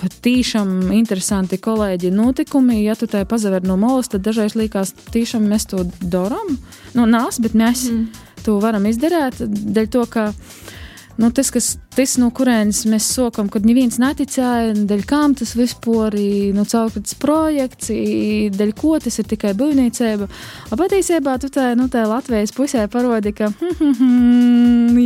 Patiešām 0.00 0.92
interesanti 0.94 1.58
kolēģi 1.62 2.12
notikumi. 2.14 2.80
Ja 2.84 2.96
tu 2.98 3.08
tai 3.10 3.24
pazaver 3.28 3.64
no 3.66 3.78
malas, 3.80 4.10
tad 4.12 4.24
dažreiz 4.26 4.56
liekas, 4.58 4.94
tiešām 5.14 5.46
mēs 5.50 5.68
to 5.70 5.86
darām. 6.02 6.56
Nu, 6.96 7.06
nāc, 7.08 7.38
bet 7.42 7.56
mēs 7.58 7.88
mm. 7.90 8.22
to 8.46 8.58
varam 8.62 8.86
izdarīt. 8.90 9.40
Dēļ 9.42 9.90
to, 9.92 10.06
ka 10.10 10.30
nu, 11.16 11.30
tas, 11.34 11.50
kas, 11.52 11.76
tas, 11.96 12.14
no 12.20 12.30
kurienes 12.34 12.82
mēs 12.88 13.06
sokam, 13.14 13.48
kad 13.52 13.66
neviens 13.68 13.98
neticēja, 14.02 14.74
dēļ 14.88 15.04
kām 15.08 15.34
tas 15.38 15.54
vispār 15.58 16.16
ir 16.18 16.56
nu, 16.56 16.64
caurkats 16.68 17.16
projekts, 17.20 17.90
i 17.92 18.48
dēļ 18.54 18.72
ko 18.78 18.96
tas 19.02 19.18
ir 19.20 19.28
tikai 19.30 19.52
būvniecība. 19.58 20.28
Patiesībā 20.70 21.36
tu 21.42 21.50
tā, 21.52 21.72
nu, 21.78 21.88
tā 21.92 22.04
Latvijas 22.08 22.54
pusē 22.56 22.86
parodi, 22.92 23.34
ka 23.36 23.50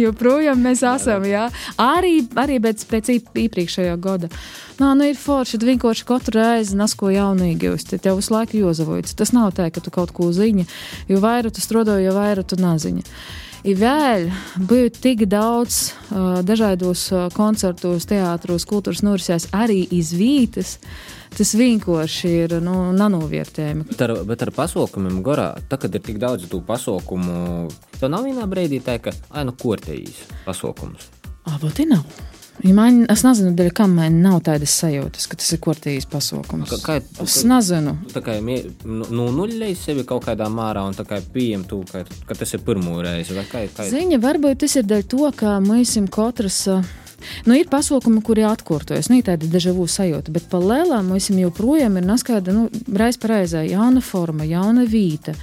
joprojām 0.05 0.63
mēs 0.67 0.85
esam, 0.87 1.27
jā. 1.29 1.49
Arī, 1.83 2.21
arī 2.39 2.61
pēc, 2.63 2.87
pēc 2.91 3.13
iepriekšējā 3.17 3.97
gada. 4.03 4.31
Nā, 4.77 4.93
nu 4.99 5.07
ir 5.09 5.17
forši, 5.17 5.57
tu 5.57 5.69
vienkārši 5.71 6.05
katru 6.05 6.37
reizi 6.37 6.77
nes 6.77 6.93
ko 6.99 7.09
jaunīgi 7.09 7.71
jūs, 7.71 7.87
te 7.89 7.99
tev 8.03 8.19
visu 8.21 8.35
laiku 8.35 8.61
jozavojas. 8.61 9.17
Tas 9.17 9.33
nav 9.33 9.55
tā, 9.57 9.71
ka 9.73 9.81
tu 9.81 9.93
kaut 9.95 10.13
ko 10.17 10.29
zini, 10.37 10.67
jo 11.09 11.21
vairāk 11.23 11.57
tu 11.57 11.65
strādā, 11.65 11.97
jo 12.05 12.13
vairāk 12.17 12.53
tu 12.53 12.61
nezini. 12.61 13.05
I 13.67 13.73
vēl 13.75 14.29
bija 14.71 14.91
tik 14.95 15.25
daudz 15.27 15.89
uh, 15.91 16.37
dažādos 16.47 17.01
uh, 17.11 17.25
koncertos, 17.35 18.05
teātros, 18.07 18.63
kultūras 18.69 19.03
norisēs, 19.03 19.49
arī 19.51 19.81
izvītas. 19.97 20.77
Tas 21.35 21.51
vienkārši 21.59 22.31
ir 22.45 22.55
nu, 22.63 22.77
nanovērtējumi. 22.95 23.89
Bet 23.91 24.07
ar, 24.07 24.15
bet 24.29 24.47
ar 24.47 24.55
pasaukumiem 24.55 25.19
gorā, 25.27 25.49
tā 25.67 25.81
kad 25.83 25.99
ir 25.99 26.05
tik 26.07 26.23
daudz 26.23 26.47
to 26.53 26.63
pasaukumu, 26.63 27.67
tev 27.99 28.15
nav 28.15 28.31
vienā 28.31 28.47
brīdī 28.47 28.79
tā, 28.87 29.01
ka, 29.03 29.17
ai, 29.35 29.43
nu, 29.51 29.57
kortējīs 29.59 30.23
pasaukums. 30.47 31.11
Aboti 31.51 31.91
nav. 31.91 32.07
Ja 32.65 32.73
man, 32.77 33.03
es 33.13 33.23
nezinu, 33.27 33.53
dēļ, 33.59 33.71
kam 33.77 33.97
man 33.99 34.21
nav 34.25 34.41
tādas 34.47 34.73
sajūtas, 34.81 35.27
ka 35.29 35.39
tas 35.41 35.53
ir 35.53 35.61
kortējis 35.65 36.09
pasaukums. 36.13 36.73
Kā, 36.81 36.99
kā, 37.01 37.25
Es 37.25 37.43
nezinu. 37.49 37.97
Tā 38.15 38.23
kā 38.25 38.39
nu, 38.41 39.05
nu, 39.05 39.29
nuļļēji 39.37 39.79
sevi 39.81 40.07
kaut 40.09 40.25
kādā 40.29 40.49
mārā 40.53 40.87
un 40.89 40.97
tā 40.97 41.05
kā 41.09 41.21
pieņem 41.21 41.67
to, 41.69 41.83
ka, 41.91 42.05
ka 42.29 42.39
tas 42.39 42.57
ir 42.57 42.65
pirmo 42.67 42.97
reizi. 43.05 43.37
Kā, 43.51 43.67
kā, 43.77 43.89
Ziņa 43.93 44.21
varbūt 44.25 44.65
tas 44.65 44.79
ir 44.81 44.89
dēļ 44.89 45.11
to, 45.13 45.27
ka 45.37 45.59
mēs 45.65 45.93
esam 45.97 46.09
katrs. 46.13 46.63
uh, 46.73 46.95
Nu, 47.47 47.55
ir 47.57 47.69
pasaukumi, 47.71 48.21
kuri 48.25 48.45
atkārtojas. 48.47 49.09
Nu, 49.11 49.19
tāda 49.25 49.49
dežavu 49.51 49.87
sajūta, 49.91 50.33
bet 50.35 50.49
par 50.53 50.65
lielām 50.65 51.13
mēs 51.15 51.31
joprojām 51.33 51.99
ir 51.99 52.07
neskaidra, 52.09 52.55
nu, 52.55 52.67
reiz 52.93 53.19
par 53.21 53.37
reizē 53.37 53.65
jauna 53.67 54.03
forma, 54.05 54.47
jauna 54.49 54.85
vīta. 54.89 55.37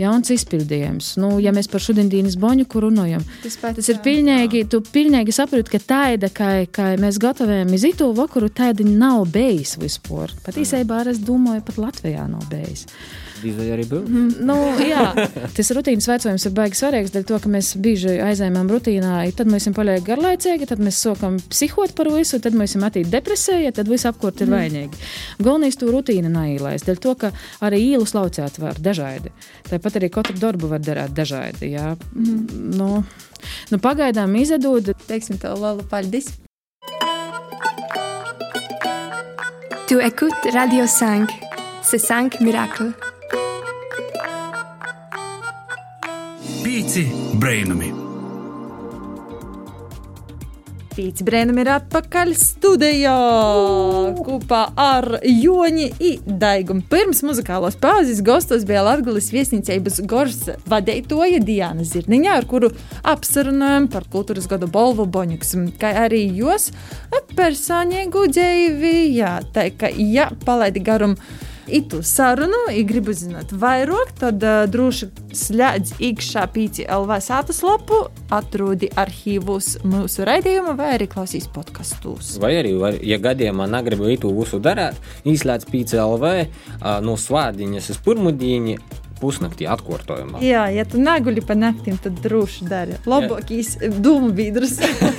Jauns 0.00 0.30
izpildījums. 0.34 1.12
Nu, 1.22 1.36
ja 1.42 1.52
mēs 1.54 1.68
par 1.70 1.82
šodienas 1.84 2.34
boņu 2.40 2.66
runājam, 2.84 3.22
Tas, 3.44 3.56
pats, 3.60 3.78
tas 3.78 3.90
ir 3.92 4.00
pilnīgi, 4.02 4.64
tu 4.70 4.80
pilnīgi 4.82 5.34
saproti, 5.34 5.76
ka 5.76 5.78
tāda, 5.78 6.30
kā, 6.34 6.66
kā 6.66 6.94
mēs 7.00 7.20
gatavojam 7.22 7.70
izitu 7.76 8.10
vakaru, 8.16 8.50
tāda 8.50 8.86
nav 8.86 9.28
bijis 9.34 9.76
vispār. 9.78 10.34
Pat 10.44 10.58
īsībā 10.58 11.04
es 11.10 11.22
domāju, 11.22 11.62
pat 11.68 11.78
Latvijā 11.78 12.26
nav 12.30 12.48
bijis. 12.50 12.88
Dīzai 13.44 13.66
arī 13.74 13.84
bija? 13.90 14.00
Mm, 14.08 14.30
Nu, 14.48 14.54
jā, 14.80 15.02
tas 15.56 15.70
rutīnas 15.76 16.06
vecojums 16.08 16.46
ir 16.48 16.52
baigi 16.56 16.78
svarīgs, 16.80 17.12
dēļ 17.14 17.24
to, 17.28 17.38
ka 17.44 17.50
mēs 17.52 17.74
bieži 17.84 18.14
aizējām 18.24 18.70
rutīnā, 18.72 19.14
tad 19.36 19.50
mēs 19.52 19.66
esam 19.66 19.74
paliek 19.76 20.02
garlaicīgi, 20.06 20.68
tad 20.70 20.80
mēs 20.84 21.00
sākam 21.04 21.36
psihot 21.52 21.92
par 21.98 22.08
visu, 22.14 22.40
tad 22.44 22.56
mēs 22.56 22.72
esam 22.74 22.86
attīti 22.88 23.12
depresijā, 23.12 23.72
tad 23.76 23.90
viss 23.92 24.08
apkurt 24.08 24.40
ir 24.40 24.48
Mm. 24.48 24.56
vainīgi. 24.56 25.02
Galvenais 25.44 25.76
to 25.76 25.90
rutīna 25.92 26.30
neīlēs, 26.32 26.86
dēļ 26.88 26.98
to, 27.04 27.14
ka 27.14 27.32
arī 27.60 27.82
īlus 27.94 28.14
laucēt 28.16 28.58
var 28.62 28.74
dažādi. 28.80 29.30
Tāpat 29.68 30.00
arī 30.00 30.10
katru 30.10 30.38
darbu 30.40 30.68
var 30.72 30.80
darīt 30.80 31.12
dažādi. 31.14 31.72
Jā. 31.74 31.96
Mhm. 32.14 32.70
Nu, 32.78 33.04
nu, 33.70 33.78
pagaidām 33.78 34.34
izdod. 34.40 34.94
Teiksim, 35.06 35.38
tev 35.38 35.58
lielu 35.60 35.84
paldies. 35.90 36.32
Tu 39.86 39.98
écoutes 40.00 40.54
Radio 40.54 40.86
5, 40.86 41.28
c'est 41.82 41.98
5 42.00 42.40
miracles. 42.40 42.94
Pīci 46.74 47.04
brainami! 47.38 47.86
Pīcis 50.90 51.22
Brēnam 51.22 51.60
ir 51.62 51.68
atpakaļ 51.70 52.32
studijā 52.34 53.12
kopā 54.26 54.64
ar 54.74 55.06
Joni 55.22 55.86
un 55.92 56.34
Daigumu. 56.42 56.82
Pirms 56.90 57.22
muzikālos 57.22 57.78
pauzes 57.78 58.24
gastos 58.26 58.66
bija 58.66 58.82
Latvijas 58.88 59.30
viesnīcības 59.36 60.02
gors 60.10 60.40
vadītoja 60.66 61.38
Diana 61.46 61.86
Zirniņa, 61.86 62.34
ar 62.40 62.50
kuru 62.50 62.72
apsarunājam 63.06 63.86
par 63.94 64.10
kultūras 64.10 64.50
gadu 64.50 64.66
balvu 64.66 65.06
Boņuks, 65.06 65.54
kā 65.78 65.94
arī 66.08 66.24
jos 66.42 66.72
personīgu 67.38 68.26
dzīvi. 68.34 68.96
Jā, 69.14 69.36
tā 69.54 69.70
kā, 69.78 69.94
ja 69.94 70.32
palaidi 70.42 70.82
garum 70.82 71.14
itu 71.68 72.02
sarunu, 72.02 72.66
ja 72.72 72.82
gribu 72.86 73.14
zināt 73.16 73.52
vairāk, 73.52 74.14
tad 74.20 74.42
uh, 74.44 74.64
droši 74.70 75.08
slēdz 75.34 75.96
iekšā 76.04 76.44
pīci 76.54 76.86
LV 76.90 77.18
sātas 77.24 77.62
lapu, 77.64 78.04
atrodi 78.34 78.90
arhīvus 79.00 79.78
mūsu 79.86 80.26
raidījuma 80.28 80.76
vai 80.78 80.94
arī 80.98 81.08
klausīs 81.10 81.48
podkastus. 81.52 82.34
Vai 82.42 82.54
arī, 82.60 82.74
var, 82.80 82.98
ja 83.02 83.20
gadījumā 83.22 83.68
negribu 83.70 84.10
itu 84.12 84.32
visu 84.36 84.60
darīt, 84.62 84.98
izslēdz 85.28 85.70
pīci 85.70 86.00
LV 86.00 86.34
uh, 86.34 87.00
no 87.04 87.16
svādiņas 87.20 87.92
uz 87.94 88.02
pirmdienu 88.04 88.78
pusnaktī 89.20 89.68
atkārtojumā. 89.70 90.40
Jā, 90.44 90.66
ja 90.74 90.84
tu 90.88 91.00
neguli 91.02 91.42
pa 91.44 91.56
naktīm, 91.58 91.98
tad 92.02 92.18
droši 92.24 92.68
dari. 92.68 92.98
Labākīs 93.08 93.76
dūmu 94.04 94.32
biedrus. 94.36 94.76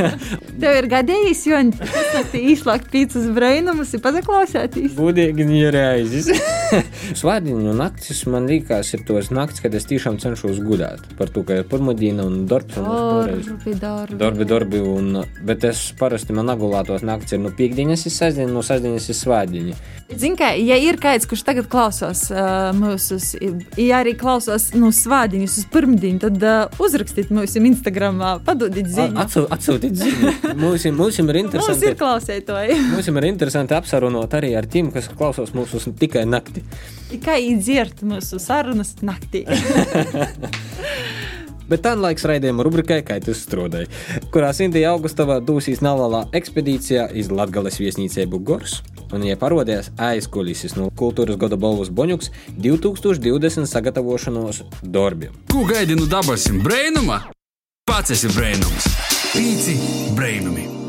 Tev 0.62 0.80
ir 0.82 0.90
gadījis, 0.92 1.44
jo 1.50 1.62
pusnaktī 1.80 2.44
izslēgt 2.54 2.92
pīcis 2.94 3.30
brainumus 3.36 3.96
un 3.98 4.04
pazaklausēties. 4.06 4.96
Budīgi 5.00 5.48
nereizes. 5.50 6.32
Svādiņu 7.22 7.76
naktis 7.78 8.24
man 8.32 8.50
liekas 8.50 8.94
ir 8.96 9.06
tos 9.08 9.32
naktis, 9.36 9.64
kad 9.64 9.76
es 9.78 9.88
tiešām 9.90 10.20
cenšos 10.22 10.62
gudēt. 10.66 11.04
Par 11.20 11.32
to, 11.34 11.46
ka 11.48 11.62
ir 11.62 11.68
pirmdiena 11.70 12.28
un 12.28 12.46
darbs. 12.50 12.80
Un 12.82 12.86
Darbi, 13.26 13.74
darbi. 13.80 14.18
Darbi, 14.20 14.46
darbi, 14.50 14.80
un, 14.80 15.22
bet 15.46 15.64
es 15.68 15.88
parasti 16.00 16.36
man 16.36 16.50
nagulētos 16.50 17.04
naktis 17.06 17.36
ir 17.36 17.44
no 17.44 17.52
piekdienas, 17.56 18.06
ir 18.08 18.14
sestdiena, 18.14 18.52
no 18.54 18.64
sestdienas 18.66 19.08
ir 19.12 19.18
svādiņa. 19.18 19.78
Zini, 20.14 20.38
kā, 20.38 20.52
ja 20.62 20.78
ir 20.78 21.00
kāds, 21.02 21.26
kurš 21.30 21.42
tagad 21.48 21.70
klausās 21.72 22.28
uh, 22.30 22.70
mūsu, 22.78 23.18
ja 23.86 24.02
arī 24.04 24.16
klausās 24.18 24.70
no 24.78 24.92
svādiņas 24.96 25.58
uz 25.62 25.68
pirmdienu, 25.74 26.22
tad 26.24 26.42
uh, 26.44 26.82
uzrakstiet 26.84 27.32
mūsu 27.36 27.62
Instagram, 27.70 28.22
padodiet 28.48 28.90
ziņu. 28.92 29.18
Atsū, 29.24 29.46
atsūtiet 29.56 29.96
ziņu. 30.00 30.34
Mums, 30.62 30.88
mums 30.98 31.22
ir 31.22 31.42
interesanti. 31.44 31.72
Mums 31.72 31.88
ir 31.90 31.98
klausētoji. 32.02 32.80
Mums 32.92 33.12
ir 33.12 33.30
interesanti 33.30 33.78
apsarunot 33.78 34.36
arī 34.38 34.54
ar 34.60 34.68
tiem, 34.70 34.92
kas 34.96 35.10
klausās 35.14 35.54
mūsu 35.56 35.96
tikai 36.00 36.26
naktī. 36.30 36.66
Kā 37.24 37.38
īdzirt 37.40 38.04
mūsu 38.08 38.42
sarunas 38.42 38.96
naktī. 39.06 39.46
Bet 41.70 41.86
tā 41.86 41.96
laiks 41.98 42.26
raidījuma 42.30 42.66
rubrikai, 42.66 43.02
tu 43.26 43.34
strādāji, 43.34 43.90
kurā 44.34 44.52
Sintija 44.54 44.94
Augustovā 44.94 45.40
dūsīs 45.46 45.82
nelielā 45.86 46.26
ekspedīcijā 46.38 47.08
iz 47.18 47.32
Latgales 47.34 47.80
viesnīcību 47.82 48.42
Gors. 48.46 48.82
Un, 49.14 49.26
ja 49.26 49.38
parādījās 49.40 49.92
aizkulises 50.02 50.76
no 50.78 50.90
kultūras 50.98 51.40
gada 51.42 51.58
balvas 51.62 51.92
Boņuks 51.94 52.32
2020 52.62 53.70
sagatavošanos 53.70 54.64
darbiem. 54.84 55.36
Ko 55.52 55.66
gaidi 55.70 55.98
no 55.98 56.10
dabasim 56.10 56.62
brainuma? 56.66 57.22
Pats 57.86 58.16
esi 58.18 58.32
brainums. 58.34 58.90
Pīci 59.36 59.78
brainumi. 60.18 60.85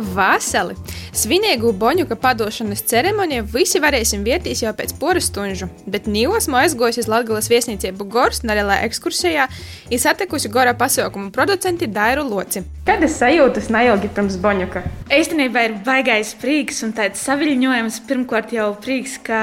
Vasali! 0.00 0.74
Svinīgu 1.16 1.72
Boņuka 1.76 2.16
padošanas 2.20 2.82
ceremoniju 2.88 3.44
visi 3.52 3.80
varēsim 3.82 4.22
vieties 4.24 4.62
jau 4.64 4.72
pēc 4.76 4.94
poras 5.00 5.28
stundu, 5.28 5.68
bet 5.90 6.08
Nīlasmu 6.08 6.56
aizgojis 6.62 7.02
uz 7.02 7.08
Latvijas 7.10 7.50
viesnīcību 7.52 8.06
Gors 8.10 8.42
nelielā 8.46 8.80
ekskursijā, 8.86 9.46
ir 9.90 10.00
satikusi 10.00 10.48
Gora 10.52 10.72
pasaukumu 10.78 11.32
producenti 11.34 11.90
Dairu 11.90 12.24
Loci. 12.28 12.64
Kādas 12.88 13.18
sajūtas 13.20 13.68
neilgi 13.74 14.10
pirms 14.16 14.40
Boņuka? 14.40 14.84
Īstenībā 15.12 15.68
ir 15.68 15.78
baigais 15.86 16.32
prieks 16.40 16.80
un 16.86 16.96
tāds 16.96 17.22
saviļņojums. 17.26 18.02
Pirmkārt 18.08 18.54
jau 18.56 18.70
prieks, 18.80 19.18
ka 19.26 19.40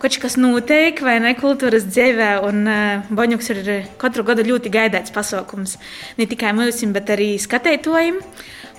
kaut 0.00 0.16
kas 0.20 0.36
notiek, 0.40 1.00
vai 1.04 1.18
ne 1.22 1.34
kultūras 1.38 1.84
dzīvē. 1.88 2.30
Un 2.48 2.62
uh, 2.68 3.10
Boņuks 3.12 3.52
ir 3.54 3.74
katru 4.00 4.24
gadu 4.28 4.46
ļoti 4.48 4.72
gaidīts 4.72 5.14
pasākums. 5.14 5.76
Ne 6.18 6.28
tikai 6.30 6.54
mums, 6.56 6.82
bet 6.94 7.12
arī 7.16 7.34
skatītājiem. 7.40 8.20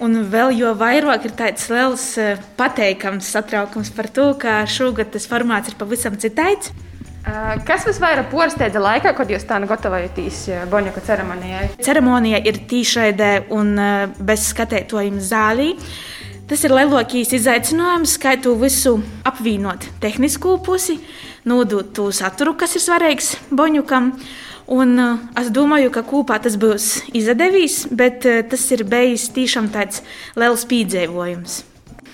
Un 0.02 0.24
vēl 0.32 0.56
jo 0.58 0.72
vairāk 0.78 1.28
ir 1.28 1.36
tāds 1.38 1.68
liels 1.70 2.06
uh, 2.18 2.40
pateikams 2.58 3.28
satraukums 3.36 3.92
par 3.94 4.10
to, 4.10 4.32
ka 4.42 4.64
šogad 4.66 5.12
tas 5.14 5.28
formāts 5.30 5.70
ir 5.70 5.78
pavisam 5.78 6.18
citāds. 6.22 6.72
Uh, 7.22 7.60
kas 7.68 7.86
visvairāk 7.86 8.32
porsteidza 8.32 8.82
laikā, 8.82 9.14
kad 9.14 9.30
jūs 9.30 9.46
tā 9.46 9.60
gatavojaties 9.70 10.40
Boņuka 10.72 11.04
ceremonijai? 11.06 11.68
Ceremonija 11.86 12.42
ir 12.50 12.64
tīšraidē 12.72 13.30
un 13.54 13.76
uh, 13.78 14.10
bez 14.18 14.48
skatītājiem 14.50 15.22
zālī. 15.22 15.76
Tas 16.52 16.66
ir 16.68 16.74
lielākais 16.74 17.30
izaicinājums, 17.38 18.18
kā 18.20 18.34
to 18.42 18.58
visu 18.60 18.98
apvienot, 19.24 19.86
tehnisko 20.04 20.58
pusi, 20.66 20.98
nodot 21.48 21.94
to 21.96 22.10
saturu, 22.12 22.58
kas 22.60 22.76
ir 22.76 22.84
svarīgs 22.84 23.30
Boņukam. 23.56 24.10
Un, 24.70 24.94
uh, 25.00 25.20
es 25.40 25.50
domāju, 25.54 25.90
ka 25.94 26.04
kopā 26.06 26.38
tas 26.44 26.58
būs 26.60 27.08
izdevies, 27.18 27.86
bet 27.90 28.28
uh, 28.30 28.42
tas 28.48 28.64
ir 28.76 28.86
bijis 28.88 29.30
tiešām 29.34 29.72
tāds 29.74 30.04
liels 30.38 30.66
piedzīvojums. 30.70 31.62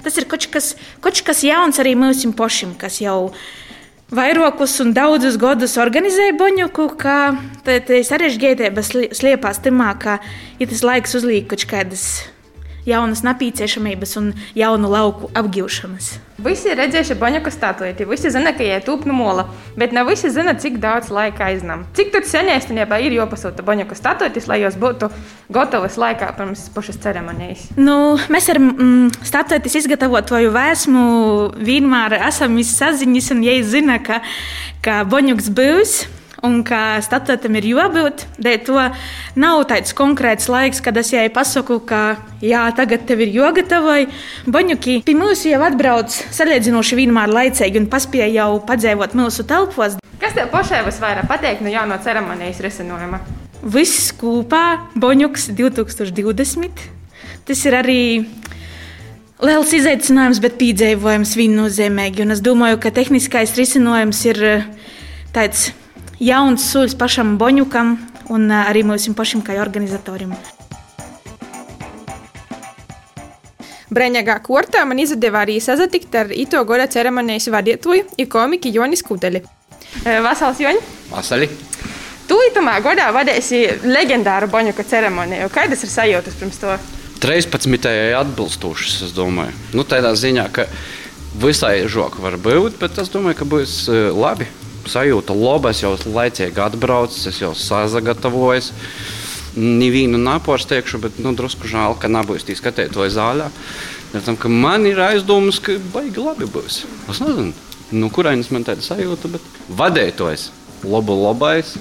Tas 0.05 0.17
ir 0.17 0.27
kaut 0.29 0.47
kas, 0.53 0.75
kaut 1.03 1.19
kas 1.25 1.43
jauns 1.43 1.81
arī 1.83 1.95
mums 1.99 2.23
pašiem, 2.37 2.77
kas 2.79 3.01
jau 3.03 3.33
vairākus 4.13 4.77
un 4.79 4.93
daudzus 4.95 5.35
gadus 5.41 5.75
organizēja 5.81 6.37
Boņuku, 6.39 6.87
ka 7.01 7.35
tā 7.67 7.81
sarežģītība 7.83 8.85
slēpās 9.11 9.59
timā, 9.65 9.91
ka 9.99 10.19
ir 10.61 10.71
tas 10.71 10.85
laiks 10.87 11.17
uzliek 11.19 11.49
kaut 11.51 11.67
kādas 11.67 12.07
jaunas 12.87 13.23
nepieciešamības 13.27 14.15
un 14.21 14.31
jaunu 14.57 14.89
lauku 14.91 15.29
apgūšanas. 15.37 16.15
Visi 16.37 16.69
ir 16.69 16.77
redzējuši 16.77 17.15
Boņuka 17.17 17.49
statuēti, 17.49 18.05
visi 18.05 18.29
zina, 18.29 18.51
ka 18.53 18.61
viņa 18.61 18.75
ir 18.77 18.83
tūpna 18.85 19.13
mola, 19.15 19.47
bet 19.79 19.93
ne 19.95 20.03
visi 20.05 20.29
zina, 20.29 20.53
cik 20.53 20.77
daudz 20.83 21.09
laika 21.13 21.47
aiznam. 21.49 21.87
Cik 21.97 22.11
tad 22.13 22.27
senēstinībā 22.29 22.99
ir 23.01 23.15
jāpasūta 23.17 23.65
Boņuka 23.65 23.97
statuētis, 23.97 24.45
lai 24.49 24.59
jos 24.61 24.77
būtu 24.77 25.09
gatavas 25.53 25.97
laikā 25.97 26.29
pirms 26.37 26.67
pašas 26.75 27.01
ceremonijas? 27.01 27.65
Nu, 27.79 28.17
mēs 28.33 28.51
ar 28.53 28.61
mm, 28.61 29.17
statuētis 29.25 29.79
izgatavotāju 29.81 30.53
vēsmu 30.53 31.07
vienmēr 31.57 32.19
esam 32.21 32.61
saziņas, 32.61 33.33
un 33.33 33.43
ja 33.47 33.57
zina, 33.65 33.97
ka, 34.03 34.21
ka 34.85 35.01
Boņuks 35.09 35.49
būs 35.57 35.97
un 36.47 36.61
ka 36.67 36.97
statūtam 37.03 37.57
ir 37.59 37.67
jābūt. 37.69 38.25
Dēļ 38.41 38.57
to 38.67 38.87
nav 39.39 39.63
tāds 39.69 39.93
konkrēts 39.97 40.49
laiks, 40.51 40.81
kad 40.83 40.97
es 40.97 41.11
jai 41.13 41.27
pasaku, 41.33 41.79
ka 41.85 42.01
jā, 42.41 42.63
tagad 42.77 43.05
tev 43.09 43.21
ir 43.25 43.35
jāgatavo. 43.35 43.97
Boņuki 44.47 45.01
pie 45.05 45.17
mums 45.19 45.43
jau 45.47 45.61
atbrauc 45.67 46.15
salīdzinoši 46.39 47.01
vienmēr 47.03 47.33
laicīgi 47.33 47.83
un 47.83 47.89
paspēja 47.91 48.31
jau 48.39 48.49
padzīvot 48.67 49.17
mūsu 49.19 49.45
telpos. 49.47 49.99
Kas 50.21 50.33
tev 50.37 50.49
pašai 50.53 50.81
visvairāk 50.87 51.29
patīk 51.29 51.61
no 51.61 51.71
jauno 51.71 51.99
ceremonijas 52.01 52.63
risinājuma? 52.63 53.21
Viss 53.61 54.11
kopā 54.17 54.89
Boņuks 54.95 55.51
2020. 55.57 56.85
Tas 57.47 57.63
ir 57.65 57.75
arī 57.77 58.01
liels 59.43 59.73
izaicinājums, 59.77 60.41
bet 60.43 60.57
piedzīvojums 60.59 61.35
viennozīmīgi. 61.37 62.25
Un 62.25 62.35
es 62.35 62.41
domāju, 62.45 62.79
ka 62.81 62.93
tehniskais 62.93 63.53
risinājums 63.57 64.23
ir 64.29 64.41
tāds 65.35 65.69
jauns 66.19 66.63
solis 66.71 66.95
pašam 66.97 67.37
Boņukam 67.37 67.95
un 68.33 68.51
arī 68.51 68.83
mums 68.87 69.07
pašam 69.15 69.43
kā 69.45 69.57
organizatoram. 69.61 70.33
Breņģā 73.87 74.35
kortā 74.43 74.83
man 74.85 74.99
izdevās 74.99 75.45
arī 75.45 75.61
sazatikt 75.63 76.15
ar 76.19 76.33
ito 76.35 76.59
goda 76.67 76.89
ceremonijas 76.91 77.47
vadītāju, 77.53 78.03
ikomiku 78.19 78.73
Jonis 78.73 79.03
Kudeli. 79.05 79.41
Vasals 80.03 80.59
Joņi! 80.59 80.83
Vasali! 81.13 81.47
Tu 82.27 82.35
itamā 82.49 82.75
godā 82.83 83.07
vadīsi 83.15 83.63
leģendāru 83.87 84.49
Boņuka 84.51 84.83
ceremoniju. 84.83 85.47
Kādas 85.53 85.85
ir 85.87 85.93
sajūtas 85.93 86.35
pirms 86.35 86.59
to? 86.59 86.75
13. 87.23 87.87
atbilstošas, 88.19 88.99
es 89.07 89.15
domāju. 89.15 89.55
Nu, 89.73 89.87
tādā 89.87 90.11
ziņā, 90.19 90.49
ka 90.51 90.67
visai 91.39 91.87
žoka 91.87 92.19
var 92.21 92.35
būt, 92.35 92.75
bet 92.81 92.99
es 92.99 93.09
domāju, 93.13 93.39
ka 93.39 93.47
būs 93.47 93.79
labi 94.11 94.49
sajūta 94.91 95.35
laba. 95.37 95.73
Es 95.75 95.83
jau 95.83 95.93
laicīgi 95.95 96.63
atbraucu, 96.63 97.19
es 97.29 97.41
jau 97.41 97.53
sagatavojos. 97.57 98.71
Nevienu 99.57 100.19
nepārsteigšu, 100.21 100.99
bet 101.01 101.21
nu, 101.23 101.33
drusku 101.37 101.69
žēl, 101.69 101.97
ka 101.97 102.09
nebūs 102.11 102.45
tī 102.45 102.53
skatītāju 102.57 103.13
zālē. 103.13 103.49
Tam, 104.13 104.37
man 104.53 104.85
ir 104.85 105.01
aizdomas, 105.01 105.57
ka 105.59 105.79
baigi 105.93 106.21
labi 106.21 106.45
būs. 106.51 106.83
Es 107.09 107.21
nezinu, 107.23 107.55
no 107.97 108.09
kurienes 108.13 108.51
man 108.53 108.67
tāda 108.67 108.85
sajūta, 108.85 109.31
bet 109.33 109.47
vadītājs, 109.79 110.51
labu 110.85 111.17
labais. 111.25 111.75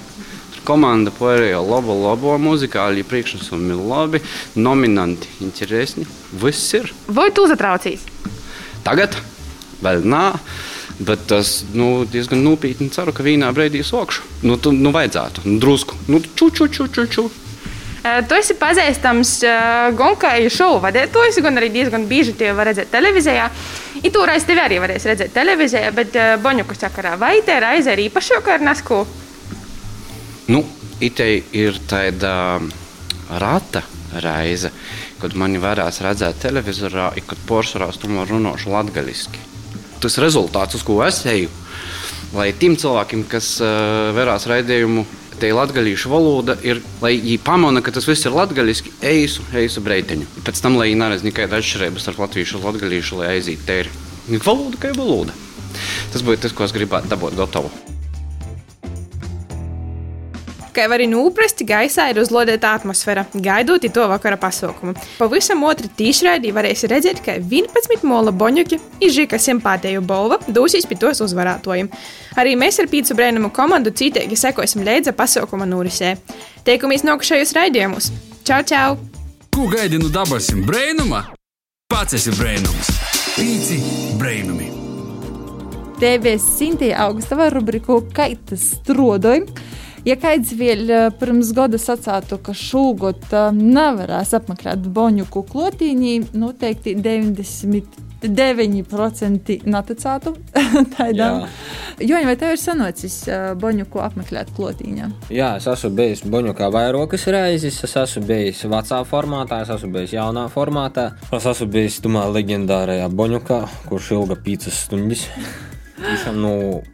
Komanda 0.67 1.13
pārējo 1.15 1.61
labo, 1.63 1.93
labo 1.95 2.33
muzikāli 2.43 3.05
priekšnesumi 3.07 3.77
labi, 3.87 4.19
nominanti 4.59 5.29
interesanti. 5.45 6.09
Viss 6.41 6.73
ir. 6.75 6.91
Vai 7.07 7.29
tu 7.31 7.45
uztraucies? 7.47 8.03
Tagad 8.83 9.15
vēl 9.79 10.03
nav. 10.03 10.41
Bet 10.99 11.27
tas 11.29 11.61
nu, 11.77 12.05
diezgan 12.09 12.41
nopietni 12.41 12.89
ceru, 12.89 13.13
ka 13.13 13.25
vienā 13.25 13.51
brīdī 13.53 13.83
sokšu. 13.85 14.23
Nu, 14.49 14.57
tu, 14.57 14.71
nu 14.73 14.89
vajadzētu, 14.95 15.43
nu, 15.45 15.59
drusku. 15.61 15.97
Nu, 16.09 16.21
ču, 16.25 16.49
ču, 16.49 16.67
ču, 16.73 16.87
ču, 16.89 17.05
ču. 17.05 17.27
Tu 18.27 18.37
esi 18.37 18.55
pazīstams 18.57 19.31
gan 19.97 20.15
kā 20.19 20.31
šovu 20.53 20.79
vadītājs, 20.85 21.41
gan 21.43 21.59
arī 21.59 21.69
diezgan 21.73 22.07
bieži 22.07 22.33
tie 22.39 22.53
var 22.55 22.69
redzēt 22.71 22.89
televīzijā. 22.93 23.49
I 24.05 24.11
toreiz 24.13 24.45
tevi 24.47 24.61
arī 24.63 24.77
varēs 24.81 25.05
redzēt 25.09 25.33
televīzijā, 25.35 25.91
bet 25.97 26.17
Boņukas 26.43 26.85
sakarā 26.85 27.15
vai 27.19 27.35
te 27.45 27.57
reize 27.61 27.93
ir 27.93 28.05
īpašāka 28.07 28.55
ar 28.55 28.65
Nasku? 28.65 29.01
Nu, 30.47 30.63
itei 31.03 31.41
ir 31.57 31.81
tāda 31.89 32.61
rata 33.41 33.83
reize, 34.23 34.71
kad 35.21 35.35
mani 35.35 35.59
varēs 35.59 35.99
redzēt 36.05 36.39
televizorā, 36.45 37.11
kad 37.27 37.45
porcelāns 37.49 37.99
tomēr 37.99 38.29
runāšu 38.31 38.71
latgaļiski. 38.71 39.56
Tas 40.03 40.19
rezultāts, 40.21 40.77
uz 40.77 40.83
ko 40.85 40.99
es 41.05 41.23
eju. 41.29 41.49
Lai 42.35 42.51
tiem 42.59 42.75
cilvēkiem, 42.79 43.23
kas 43.31 43.55
uh, 43.63 44.11
verās 44.15 44.47
raidījumu, 44.49 45.05
te 45.39 45.51
latviešu 45.53 46.11
valoda 46.11 46.57
ir, 46.65 46.81
lai 47.01 47.15
viņi 47.17 47.37
pamana, 47.45 47.83
ka 47.85 47.93
tas 47.95 48.07
viss 48.09 48.25
ir 48.25 48.35
latviešu, 48.35 48.93
eisu, 49.05 49.45
eisu 49.55 49.83
breitiņu. 49.85 50.27
Pēc 50.45 50.61
tam, 50.63 50.79
lai 50.79 50.91
viņi 50.91 51.01
neredz 51.03 51.27
nekāda 51.27 51.61
atšķirība 51.61 52.03
starp 52.03 52.23
latviešu 52.25 52.59
un 52.59 52.69
latviešu, 52.71 53.21
lai 53.21 53.35
aizītu 53.37 53.67
tēri. 53.69 53.93
Valoda 54.43 54.81
kā 54.81 54.95
valoda. 54.97 55.35
Tas 56.13 56.25
būtu 56.25 56.47
tas, 56.47 56.57
ko 56.57 56.65
es 56.67 56.75
gribētu 56.75 57.13
dabūt 57.13 57.37
gatavu. 57.37 57.71
Kā 60.77 60.83
jau 60.85 60.93
arī 60.93 61.07
nūprasti 61.09 61.65
gaisā 61.65 62.03
ir 62.11 62.19
uzlodēta 62.21 62.75
atmosfēra, 62.77 63.23
gaidot 63.33 63.81
to 63.89 64.03
vakara 64.11 64.37
pasaukumu. 64.37 64.93
Pavisam 65.17 65.63
otru 65.65 65.89
tīšraidī 65.89 66.51
varēs 66.53 66.83
redzēt, 66.91 67.23
ka 67.25 67.33
11 67.41 68.03
mola 68.05 68.29
boņuki 68.29 68.77
izžīka 69.01 69.39
simpātēju 69.41 70.03
balva 70.05 70.37
dūsīs 70.45 70.85
pie 70.85 70.99
tos 71.01 71.23
uzvarētojiem. 71.25 71.89
Arī 72.37 72.53
mēs 72.61 72.77
ar 72.77 72.91
pīcu 72.91 73.17
brēnumu 73.17 73.49
komandu 73.55 73.89
cītīgi 73.89 74.37
sekosim 74.37 74.85
līdzi 74.85 75.15
pasaukuma 75.17 75.65
norisē. 75.65 76.13
Teikumies 76.67 77.01
nākušajos 77.09 77.55
raidījumus. 77.57 78.11
Čau, 78.45 78.61
čau! 78.61 78.99
Ko 79.49 79.65
gaidi 79.73 79.97
no 79.97 80.11
dabasim 80.13 80.61
brēnuma? 80.67 81.23
Pats 81.89 82.19
esi 82.19 82.35
brēnums! 82.37 82.93
Pīci 83.33 83.81
brēnumi! 84.21 84.69
TV 85.97 86.37
Sintīja 86.37 87.01
Augustava 87.07 87.49
rubriku 87.49 88.03
Kaitas 88.13 88.75
strodoja. 88.75 89.41
Ja 90.07 90.15
kāds 90.15 90.53
vēl 90.55 90.85
eh, 90.87 91.09
pirms 91.19 91.49
gada 91.55 91.77
sacītu, 91.81 92.37
ka 92.39 92.53
šogad 92.55 93.25
uh, 93.33 93.51
nevarēs 93.51 94.33
apmeklēt 94.37 94.79
Boņuku 94.95 95.41
klotīņī, 95.49 96.13
noteikti 96.31 96.95
99% 96.95 99.57
neticētu 99.67 100.31
tādam. 100.95 101.43
Joņa, 101.99 102.27
vai 102.29 102.37
tev 102.39 102.55
ir 102.55 102.59
sanocis 102.61 103.27
uh, 103.27 103.51
Boņuku 103.59 103.99
apmeklēt 104.05 104.47
klotīņā? 104.55 105.09
Jā, 105.27 105.59
es 105.59 105.67
esmu 105.73 105.91
bijis 105.99 106.23
Boņukā 106.23 106.71
vairākas 106.71 107.27
reizes. 107.35 107.83
Es 107.83 107.99
esmu 107.99 108.23
bijis 108.31 108.63
vecā 108.63 109.03
formātā, 109.11 109.59
es 109.67 109.75
esmu 109.75 109.91
bijis 109.99 110.15
jaunā 110.15 110.47
formātā. 110.53 111.19
Es 111.35 111.43
esmu 111.51 111.67
bijis 111.75 111.99
tumā 112.05 112.23
leģendārajā 112.31 113.11
Boņukā, 113.11 113.59
kurš 113.91 114.15
ilga 114.21 114.39
5 114.47 114.71
stundas. 114.71 115.27
Tiešām, 115.97 116.35
nu, 116.41 116.51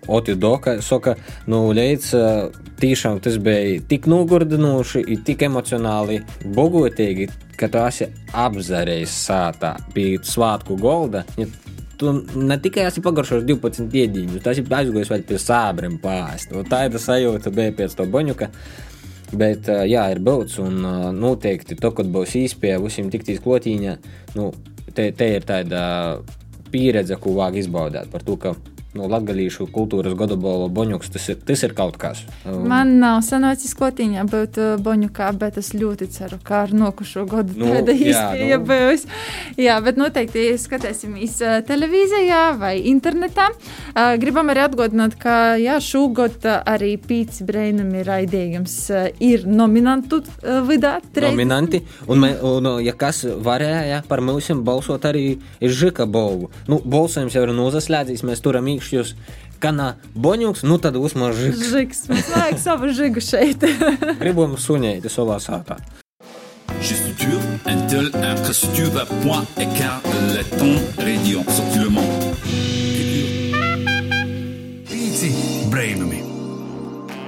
Otju 0.08 0.36
Doka 0.40 0.78
saka, 0.82 1.18
nu, 1.52 1.66
līdz 1.76 2.12
tiešām 2.80 3.20
tas 3.24 3.36
bija 3.44 3.82
tik 3.88 4.08
nogurdinoši, 4.12 5.04
tik 5.28 5.44
emocionāli 5.48 6.22
bogotīgi, 6.56 7.28
ka 7.60 7.68
tu 7.72 7.82
esi 7.84 8.08
apzarējis 8.46 9.18
sātā 9.28 9.76
pie 9.96 10.16
svātku 10.24 10.80
golda. 10.80 11.26
Ja 11.40 11.50
tu 12.00 12.14
ne 12.36 12.58
tikai 12.60 12.88
esi 12.88 13.04
pagaršojis 13.04 13.46
12 13.48 14.00
ēdiņus, 14.04 14.42
tas 14.44 14.60
ir 14.60 14.72
aizgājis 14.80 15.12
vēl 15.14 15.28
pie 15.28 15.40
sābriem 15.40 16.00
pāri. 16.04 16.64
Tā 16.70 16.86
ir 16.88 16.96
tā 16.96 17.04
sajūta 17.04 17.54
bija 17.54 17.76
pēc 17.78 17.96
to 18.00 18.08
boņuka. 18.10 18.50
Bet, 19.34 19.66
jā, 19.90 20.04
ir 20.14 20.20
būts, 20.22 20.60
un 20.62 20.84
noteikti 21.18 21.76
to, 21.80 21.90
kad 21.98 22.10
būs 22.14 22.36
īspēja 22.38 22.78
visiem 22.84 23.08
tiktīs 23.10 23.42
klotīņā, 23.42 23.96
nu, 24.38 24.52
te, 24.94 25.08
te 25.18 25.30
ir 25.40 25.48
tāda 25.48 25.82
pieredze, 26.74 27.18
ko 27.22 27.34
vajag 27.40 27.64
izbaudīt 27.64 28.12
par 28.14 28.26
to, 28.28 28.38
ka 28.38 28.54
no 28.98 29.08
latgadījušu 29.10 29.68
kultūras 29.74 30.14
godabolo 30.18 30.68
boņuks, 30.74 31.12
tas 31.16 31.28
ir, 31.34 31.40
tas 31.48 31.64
ir 31.66 31.74
kaut 31.78 31.98
kas. 32.02 32.24
Um, 32.46 32.68
Man 32.70 32.96
nav 33.02 33.22
sanācis 33.26 33.74
kotiņā 33.78 34.26
būt 34.30 34.60
uh, 34.62 34.74
boņukā, 34.84 35.32
bet 35.42 35.58
es 35.62 35.74
ļoti 35.78 36.08
ceru, 36.14 36.40
ka 36.46 36.64
ar 36.68 36.74
nokušo 36.78 37.26
gadu 37.30 37.58
Nu, 37.58 37.72
tāda 37.72 37.96
īstenība 37.96 38.60
nu. 38.60 38.68
būs. 38.70 39.06
Jā, 39.62 39.80
bet 39.86 39.98
noteikti 40.02 40.46
skatīsimies 40.62 41.40
uh, 41.42 41.56
televīzijā 41.68 42.44
vai 42.62 42.76
internetā. 42.92 43.50
Uh, 43.94 44.14
Gribam 44.22 44.52
arī 44.54 44.66
atgādināt, 44.68 45.18
ka 45.22 45.56
jā, 45.62 45.80
šogad 45.84 46.38
uh, 46.46 46.60
arī 46.70 46.94
Pīcis 47.02 47.46
Breinami 47.48 48.04
raidījums 48.06 48.78
ir 49.24 49.48
nominantu 49.50 50.22
uh, 50.24 50.62
vidā. 50.68 51.00
Nominanti, 51.18 51.82
un, 52.12 52.26
un, 52.46 52.70
ja 52.84 52.94
kas 52.98 53.24
varēja 53.26 54.04
par 54.08 54.22
mums 54.22 54.52
balsot 54.64 55.06
arī 55.08 55.40
Žika 55.62 56.06
Bolvu. 56.10 56.50
Nu, 56.70 56.80
balsojums 56.84 57.34
jau 57.36 57.46
ir 57.48 57.54
nozaslēdzis, 57.56 58.24
mēs 58.28 58.42
turam 58.44 58.68
īkšķus, 58.84 59.16
kanā 59.64 59.96
boņuks, 60.16 60.64
nu 60.68 60.78
tad 60.82 60.98
uzmaz 61.00 61.38
Žiks. 61.40 61.68
Žiks, 61.72 62.06
mums 62.12 62.32
vajag 62.36 62.60
savu 62.60 62.92
žigu 62.92 63.24
šeit. 63.24 63.64
Gribam 64.20 64.58
sunēti 64.60 65.12
savā 65.12 65.40
sātā. 65.40 65.80
Gestuture, 66.84 67.40
Intel, 67.70 68.10
infrastructure, 68.12 69.06
point, 69.24 69.48
écart, 69.62 70.04
letton, 70.34 70.76
radio, 71.00 71.44
circulement. 71.48 72.44
Pīci 74.90 75.32
brēnumi! 75.72 76.20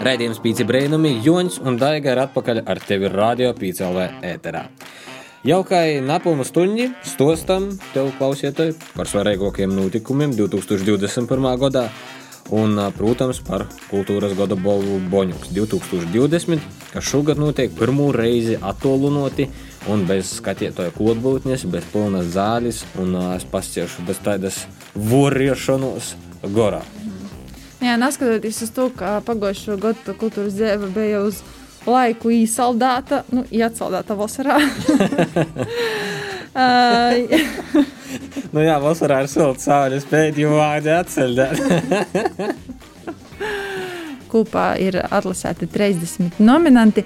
Raidījums 0.06 0.42
Pīci 0.44 0.66
Brēnumi, 0.68 1.16
Joņš 1.26 1.62
un 1.66 1.80
Daiga 1.82 2.12
ir 2.14 2.20
atpakaļ 2.28 2.66
ar 2.68 2.82
tevi 2.84 3.10
radio 3.10 3.56
PCLV 3.58 4.20
ēterā. 4.28 4.66
Jaukai 5.46 6.02
napilnu 6.02 6.42
stundi 6.42 6.88
stostam 7.06 7.68
tev 7.94 8.08
klausietāji 8.18 8.74
par 8.96 9.06
svarīgākiem 9.06 9.76
notikumiem 9.78 10.32
2021. 10.34 11.46
gadā. 11.62 11.84
Un, 12.50 12.74
protams, 12.98 13.44
par 13.46 13.68
kultūras 13.92 14.34
gada 14.38 14.58
balvu 14.58 14.98
Boņuks 15.12 15.52
2020, 15.54 16.66
kas 16.94 17.06
šogad 17.06 17.38
notiek 17.38 17.70
pirmo 17.78 18.08
reizi 18.14 18.58
attālināti 18.58 19.46
un 19.94 20.08
bez 20.10 20.32
skatītāja 20.40 20.94
klātbūtnes, 20.98 21.68
bez 21.70 21.86
pilnas 21.94 22.32
zāles, 22.34 22.82
un 22.98 23.14
es 23.36 23.46
pasciešu 23.46 24.06
bez 24.10 24.22
tādas 24.26 24.64
voriešanos 24.98 26.16
gorā. 26.58 26.82
Jā, 27.86 28.00
neskatoties 28.02 28.64
uz 28.66 28.74
to, 28.74 28.90
ka 28.98 29.20
pagājušo 29.30 29.78
gadu 29.78 30.18
kultūras 30.18 30.58
dzīve 30.58 30.90
bija 30.96 31.22
uz 31.28 31.44
laiku 31.90 32.32
īsaldēta, 32.34 33.24
nu, 33.36 33.46
iecaldēta 33.52 34.18
vasarā. 34.20 34.60
Nu 38.56 38.62
jā, 38.64 38.78
vasarā 38.80 39.18
ir 39.26 39.28
silts 39.28 39.66
saules, 39.68 40.06
bet 40.08 40.38
jau 40.40 40.54
vārdi 40.56 40.94
atceļ. 40.96 41.42
Kopā 44.32 44.68
ir 44.80 44.96
atlasēti 45.04 45.68
30 45.72 46.40
nominanti, 46.40 47.04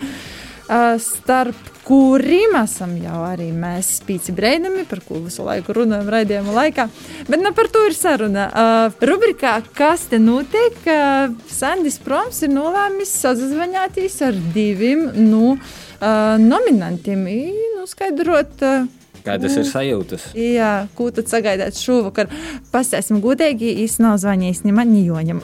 starp 1.02 1.80
kuriem 1.90 2.54
esam 2.60 2.92
jau 3.02 3.24
arī 3.26 3.48
mēs 3.56 3.96
spīci 3.98 4.34
breidami, 4.38 4.84
par 4.90 5.02
ko 5.02 5.24
visu 5.24 5.42
laiku 5.48 5.74
runājam 5.80 6.12
raidījuma 6.14 6.54
laikā. 6.54 6.86
Bet 7.30 7.42
ne 7.42 7.52
par 7.58 7.72
to 7.74 7.82
ir 7.90 7.96
saruna. 7.98 8.46
Uh, 8.50 9.00
rubrikā 9.10 9.56
Kas 9.74 10.06
te 10.12 10.20
notiek? 10.22 10.78
Uh, 10.86 11.34
Sandis 11.50 11.98
Proms 12.04 12.44
ir 12.46 12.54
nolēmis 12.54 13.16
sazvanīties 13.24 14.20
ar 14.28 14.38
diviem 14.54 15.08
nu, 15.18 15.56
uh, 15.56 16.38
nominantiem. 16.38 17.26
I, 17.34 17.42
Nu, 17.80 17.86
skaidrot, 17.88 18.58
uh, 18.60 18.99
Kādas 19.30 19.58
ir 19.60 19.68
sajūtas? 19.70 20.30
Jā, 20.38 20.72
ko 20.98 21.10
tad 21.14 21.30
sagaidāt 21.30 21.78
šovakar? 21.78 22.30
Pastāstīsim 22.74 23.22
godīgi, 23.22 23.76
īstenībā 23.84 24.10
nav 24.10 24.18
zvanījis 24.24 24.64
ne 24.66 24.74
man, 24.74 24.94
ne 24.94 25.04
Joņam. 25.06 25.44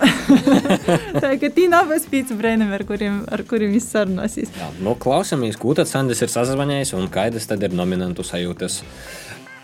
Tā 1.24 1.36
kā 1.41 1.52
tī 1.54 1.67
nav 1.69 1.91
spīdus 2.02 2.39
brēniem, 2.39 2.71
ar 2.74 2.86
kuriem, 2.88 3.21
ar 3.30 3.45
kuriem 3.45 3.76
viņš 3.76 3.89
sarunāsies. 3.91 4.54
Jā, 4.58 4.71
nu, 4.82 4.95
klausāmies, 4.98 5.60
ko 5.62 5.76
tad 5.78 5.91
Sandis 5.91 6.24
ir 6.26 6.34
sazvanījis 6.34 6.95
un 6.98 7.10
kādas 7.13 7.45
tad 7.52 7.63
ir 7.67 7.76
nominantu 7.78 8.26
sajūtas 8.26 8.82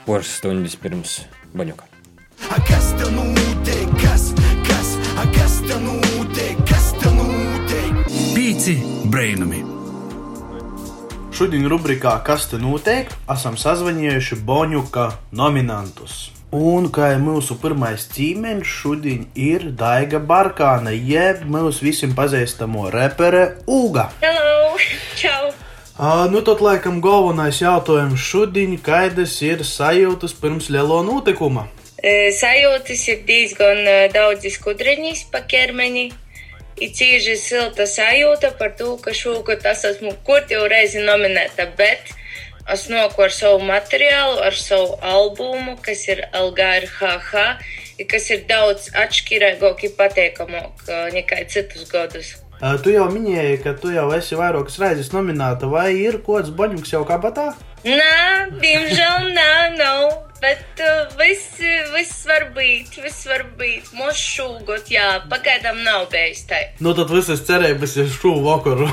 poras 0.06 0.38
stundas 0.38 0.78
pirms 0.78 1.22
baņuka. 1.58 1.90
Kas 2.68 2.94
tev 3.00 3.14
notiek? 3.16 3.92
Kas, 4.02 4.32
kas, 4.68 4.96
kas 5.36 5.60
tev 5.66 5.84
notiek? 5.86 6.66
Kas 6.70 6.94
tev 7.02 7.18
notiek? 7.18 8.02
Pīci 8.36 8.82
brēnumi! 9.10 9.81
Šodien 11.42 11.64
rubrikā 11.66 12.12
Kas 12.22 12.44
te 12.52 12.58
notiek? 12.62 13.08
esam 13.34 13.56
sazvanījuši 13.58 14.36
Boņuka 14.46 15.06
nominantus. 15.34 16.30
Un 16.54 16.86
kā 16.94 17.08
jau 17.16 17.24
mūsu 17.24 17.58
pirmais 17.64 18.04
cīmeņš 18.14 18.76
šodien 18.82 19.24
ir 19.34 19.66
Daiga 19.80 20.22
Barkāne, 20.22 20.94
jeb 20.94 21.42
mūsu 21.50 21.88
visiem 21.88 22.14
pazīstamo 22.14 22.92
repere 22.94 23.42
Uga. 23.66 24.12
Hello! 24.22 24.78
Čau! 25.24 25.50
Uh, 25.98 26.30
nu, 26.30 26.46
tad, 26.46 26.62
laikam, 26.62 27.02
galvenais 27.02 27.64
jautājums 27.66 28.22
šodien, 28.22 28.78
kādas 28.78 29.40
ir 29.42 29.66
sajūtas 29.66 30.38
pirms 30.38 30.70
lielo 30.70 31.02
notikuma? 31.10 31.66
E, 31.98 32.30
Sajūtas 32.38 33.08
ir 33.16 33.26
diezgan 33.26 33.82
daudz 34.14 34.46
skudriņas 34.60 35.32
pa 35.34 35.42
ķermeni. 35.50 36.12
Ir 36.82 36.90
cīži 36.98 37.36
silta 37.38 37.86
sajūta 37.86 38.56
par 38.58 38.72
to, 38.78 38.96
ka 39.04 39.14
šogad 39.14 39.66
es 39.70 39.84
esmu 39.86 40.16
kur 40.26 40.42
jau 40.50 40.64
reizi 40.72 41.04
nominēta, 41.06 41.68
bet 41.78 42.10
es 42.74 42.88
noku 42.90 43.22
ar 43.28 43.34
savu 43.36 43.62
materiālu, 43.68 44.40
ar 44.48 44.58
savu 44.58 44.96
albumu, 45.06 45.76
kas 45.86 46.08
ir 46.10 46.24
LGRHH, 46.34 47.46
kas 48.10 48.30
ir 48.34 48.46
daudz 48.50 48.90
atšķirīgāk 48.98 49.86
un 49.90 49.98
patīkamāk 50.00 50.88
e, 50.88 51.02
nekā 51.20 51.44
citus 51.54 51.86
gadus. 51.92 52.34
Uh, 52.62 52.78
tu 52.82 52.94
jau 52.94 53.08
minēji, 53.14 53.62
ka 53.62 53.74
tu 53.78 53.94
jau 53.94 54.08
esi 54.18 54.38
vairākas 54.38 54.78
reizes 54.82 55.14
nominēta, 55.14 55.70
vai 55.70 55.92
ir 55.98 56.20
kaut 56.22 56.42
kāds 56.42 56.56
boņuks 56.58 56.94
jau 56.94 57.06
kabatā? 57.10 57.52
Nē, 57.82 58.52
diemžēl 58.62 59.32
nē, 59.34 59.54
nav. 59.80 60.12
Bet 60.42 60.82
uh, 60.82 61.10
viss, 61.20 61.60
viss 61.94 62.26
var 62.30 62.48
būt, 62.56 62.96
viss 63.02 63.28
var 63.30 63.44
būt. 63.58 63.92
Mūsu 63.98 64.22
šūgot, 64.22 64.90
jā, 64.90 65.08
pagaidām 65.30 65.84
nav 65.86 66.08
bijis 66.14 66.48
tā. 66.50 66.62
Nu, 66.82 66.96
tad 66.98 67.14
visas 67.14 67.44
cerības 67.46 67.94
ir 68.02 68.10
šo 68.10 68.36
vakaru. 68.42 68.90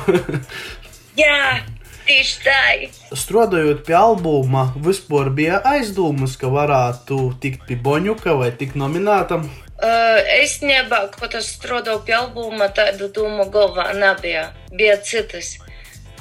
Jā, 1.21 1.61
tieši 2.09 2.43
tā. 2.45 2.59
Strādājot 3.17 3.81
pie 3.89 3.97
albuma, 3.97 4.69
vispār 4.85 5.33
bija 5.37 5.63
aizdomas, 5.67 6.37
ka 6.41 6.53
varētu 6.53 7.33
tikt 7.43 7.65
pie 7.69 7.81
Boņuka 7.81 8.37
vai 8.39 8.53
tikt 8.57 8.77
nominētam. 8.79 9.49
Uh, 9.79 10.21
es 10.37 10.59
nebiju, 10.65 11.09
kad 11.17 11.37
es 11.39 11.49
strādāju 11.57 12.05
pie 12.07 12.17
albuma, 12.19 12.69
tādu 12.77 13.09
domu 13.15 13.49
galvā 13.53 13.91
nebija. 13.97 14.51
Bija 14.75 15.01
citas. 15.01 15.57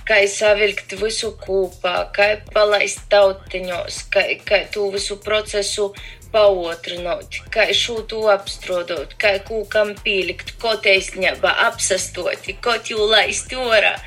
Kā 0.08 0.22
savilkt 0.32 0.94
visu 1.02 1.34
kopā, 1.42 1.96
kā 2.16 2.28
palaist 2.54 3.02
tautiņos, 3.12 4.06
kā, 4.14 4.24
kā 4.48 4.62
to 4.72 4.86
visu 4.94 5.18
procesu 5.20 5.90
paotrinot, 6.32 7.42
kā 7.52 7.68
šo 7.76 8.02
to 8.08 8.22
apstrādāt, 8.32 9.18
kā 9.20 9.34
kūkam 9.48 9.96
pielikt, 10.04 10.56
ko 10.62 10.76
taisnība 10.84 11.54
apsastot, 11.68 12.48
ko 12.64 12.78
jū 12.88 13.10
laist 13.12 13.52
orā. 13.52 13.98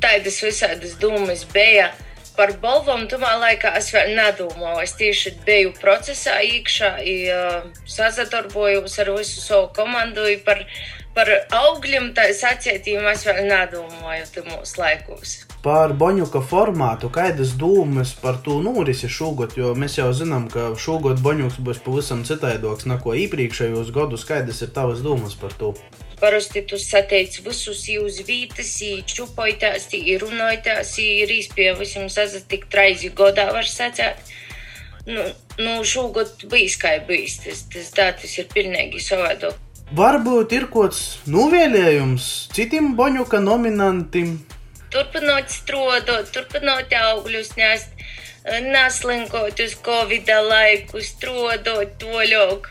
Tādas 0.00 0.40
visādas 0.40 0.96
domas 1.00 1.44
bija. 1.52 1.90
Par 2.36 2.54
balvām 2.62 3.02
tomā 3.10 3.34
laikā 3.36 3.74
es 3.76 3.90
vēl 3.92 4.14
nedomāju. 4.16 4.80
Es 4.80 4.94
tieši 4.96 5.34
biju 5.44 5.74
procesā 5.76 6.38
iekšā, 6.46 6.92
i, 7.04 7.16
uh, 7.34 7.66
sazadarbojos 7.84 8.96
ar 9.02 9.10
visu 9.18 9.42
savu 9.44 9.68
komandu. 9.76 10.24
Par, 10.46 10.62
par 11.14 11.30
augļiem 11.56 12.10
tā 12.16 12.28
sacietīm 12.36 13.06
es 13.10 13.24
vēl 13.26 13.46
nedomāju 13.48 14.26
tajos 14.34 14.76
laikos. 14.78 15.34
Par 15.64 15.92
Boņuka 16.00 16.40
formātu, 16.40 17.10
kādas 17.12 17.52
domas 17.60 18.14
par 18.16 18.38
to 18.44 18.60
norisi 18.64 19.10
šogad, 19.12 19.56
jo 19.60 19.74
mēs 19.76 19.98
jau 19.98 20.08
zinām, 20.16 20.46
ka 20.52 20.70
šogad 20.80 21.20
Boņuks 21.24 21.58
būs 21.66 21.82
pavisam 21.84 22.22
citādāks 22.28 22.88
nekā 22.88 23.16
iepriekšējos 23.26 23.92
gadus. 23.96 24.24
Kādas 24.28 24.62
ir 24.64 24.72
tavas 24.76 25.02
domas 25.04 25.36
par 25.36 25.52
to? 25.60 25.74
Parasti 26.20 26.62
tu 26.68 26.76
sateic 26.80 27.36
visus 27.44 27.84
uz 28.00 28.20
vītas, 28.28 28.72
čupojās, 29.08 29.88
runājās, 30.24 30.96
ir 31.00 31.32
īstenībā 31.36 31.78
visam 31.80 32.08
sazatikt 32.12 32.76
reizi 32.76 33.12
godā, 33.16 33.48
var 33.52 33.68
sacīt. 33.68 34.36
Nu, 35.08 35.24
nu 35.58 35.80
šogad 35.84 36.44
bijis 36.52 36.76
kā 36.80 36.98
bijis, 37.08 37.40
tas, 37.44 37.64
tas 37.72 37.92
datus 37.96 38.36
ir 38.38 38.48
pilnīgi 38.52 39.00
savādāk. 39.00 39.56
Varbūt 39.90 40.52
ir 40.54 40.68
kāds 40.70 40.98
novēlējums 41.26 42.26
citiem 42.54 42.92
Boņuka 42.94 43.40
nominantiem. 43.42 44.36
Turpinot 44.94 45.50
strādāt, 45.50 46.30
turpinot 46.30 46.94
augļus 46.94 47.56
nest, 47.58 48.04
neslinkot 48.46 49.58
uz 49.64 49.74
Covid 49.82 50.30
laiku, 50.46 51.02
strādāt 51.02 51.98
toļāk. 52.02 52.70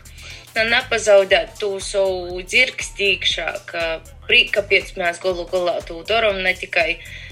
Nu, 0.56 0.64
nepazaudēt 0.72 1.60
to 1.60 1.74
savu 1.84 2.40
dzirkstīkšā, 2.40 3.50
ka 3.68 3.84
prīka 4.24 4.64
pēc 4.66 4.96
mēs 4.96 5.20
galu 5.22 5.44
galā 5.52 5.76
to 5.86 6.00
darām 6.08 6.40
ne 6.42 6.56
tikai 6.56 6.88
uh, 6.96 7.29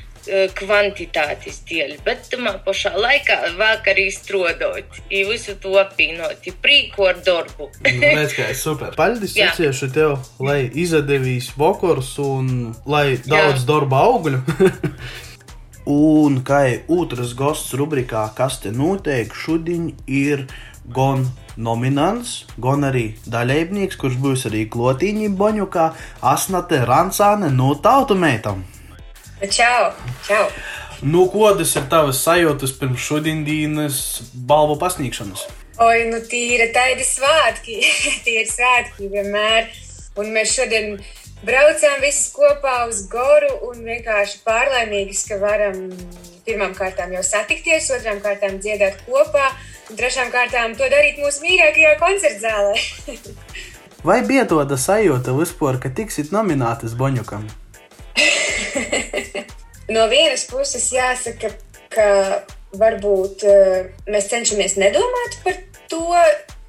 kvantitātes 0.59 1.63
dēļ, 1.69 1.95
bet 2.07 2.29
tamā 2.33 2.55
pašā 2.65 2.95
laikā 2.99 3.39
vakarī 3.59 4.09
strādāt, 4.15 5.01
i 5.11 5.23
visu 5.29 5.57
to 5.63 5.77
apvienot, 5.81 6.45
i 6.49 6.53
prīku 6.53 7.09
ar 7.09 7.23
darbu. 7.25 7.71
Redz, 7.85 8.35
kā 8.37 8.51
ir 8.53 8.59
super. 8.59 8.93
Paldies, 8.99 9.37
Jā. 9.39 9.53
seciešu 9.53 9.91
tev, 9.95 10.19
lai 10.43 10.61
izdevīs 10.69 11.53
vakars 11.59 12.17
un 12.23 12.75
lai 12.89 13.19
daudz 13.25 13.67
darba 13.69 14.05
augļu. 14.09 14.43
un 15.89 16.43
kā 16.45 16.63
otrs 16.93 17.33
gosts 17.37 17.73
rubrikā, 17.79 18.29
kas 18.37 18.61
te 18.63 18.73
notiek, 18.75 19.33
šodien 19.33 19.95
ir 20.05 20.45
gan 20.93 21.25
nominants, 21.57 22.45
gan 22.61 22.87
arī 22.89 23.11
dalībnieks, 23.29 23.99
kurš 24.01 24.19
būs 24.23 24.47
arī 24.51 24.67
klotīņi 24.73 25.33
Boņukā, 25.37 25.91
Asnate 26.33 26.85
Rancāne 26.89 27.51
no 27.53 27.75
tautu 27.83 28.17
meitām. 28.19 28.65
Čau! 29.39 29.93
Čau! 30.29 30.45
Nu, 31.09 31.23
kādas 31.33 31.71
ir 31.79 31.87
tavas 31.89 32.19
sajūtas 32.21 32.75
pirms 32.77 33.01
šodienas 33.01 33.99
balvu 34.49 34.75
pasniegšanas? 34.81 35.47
Oi, 35.81 36.03
nu 36.11 36.19
tīra 36.29 36.67
tādi 36.75 37.07
svētki, 37.07 37.79
tie 38.27 38.43
ir 38.43 38.51
svētki 38.51 39.09
vienmēr. 39.13 39.71
Un 40.21 40.33
mēs 40.35 40.53
šodien 40.53 40.99
braucām 41.47 42.03
visi 42.03 42.33
kopā 42.35 42.75
uz 42.91 43.05
Goru 43.09 43.55
un 43.71 43.81
vienkārši 43.87 44.43
pārlaimīgas, 44.45 45.23
ka 45.31 45.39
varam 45.41 45.79
pirmām 46.45 46.75
kārtām 46.77 47.15
jau 47.17 47.23
satikties, 47.25 47.89
otrām 47.97 48.21
kārtām 48.25 48.59
dziedāt 48.61 49.01
kopā, 49.07 49.47
un 49.89 50.01
trešām 50.01 50.33
kārtām 50.35 50.75
to 50.77 50.91
darīt 50.93 51.23
mūsu 51.23 51.47
mīļākajā 51.47 51.95
koncertzālē. 52.03 52.75
Vai 54.09 54.19
bija 54.29 54.45
tāda 54.51 54.77
sajūta 54.77 55.33
vispār, 55.39 55.81
ka 55.81 55.95
tiksit 55.95 56.35
nominētas 56.37 56.99
Boņukam? 57.01 57.49
No 59.89 60.05
vienas 60.11 60.45
puses 60.45 60.91
jāsaka, 60.93 61.49
ka 61.89 62.09
varbūt 62.77 63.45
eh, 63.49 63.87
mēs 64.13 64.29
cenšamies 64.29 64.77
nedomāt 64.77 65.39
par 65.45 65.57
to, 65.89 66.03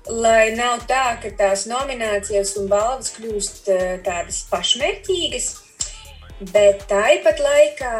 lai 0.09 0.51
nav 0.55 0.85
tā, 0.87 1.17
ka 1.19 1.31
tās 1.35 1.65
nominācijas 1.67 2.55
un 2.61 2.69
balvas 2.71 3.11
kļūst 3.17 3.67
eh, 3.73 3.97
tādas 4.05 4.45
pašmērķīgas. 4.51 5.49
Bet 6.53 6.85
tāpat 6.87 7.41
laikā 7.43 7.95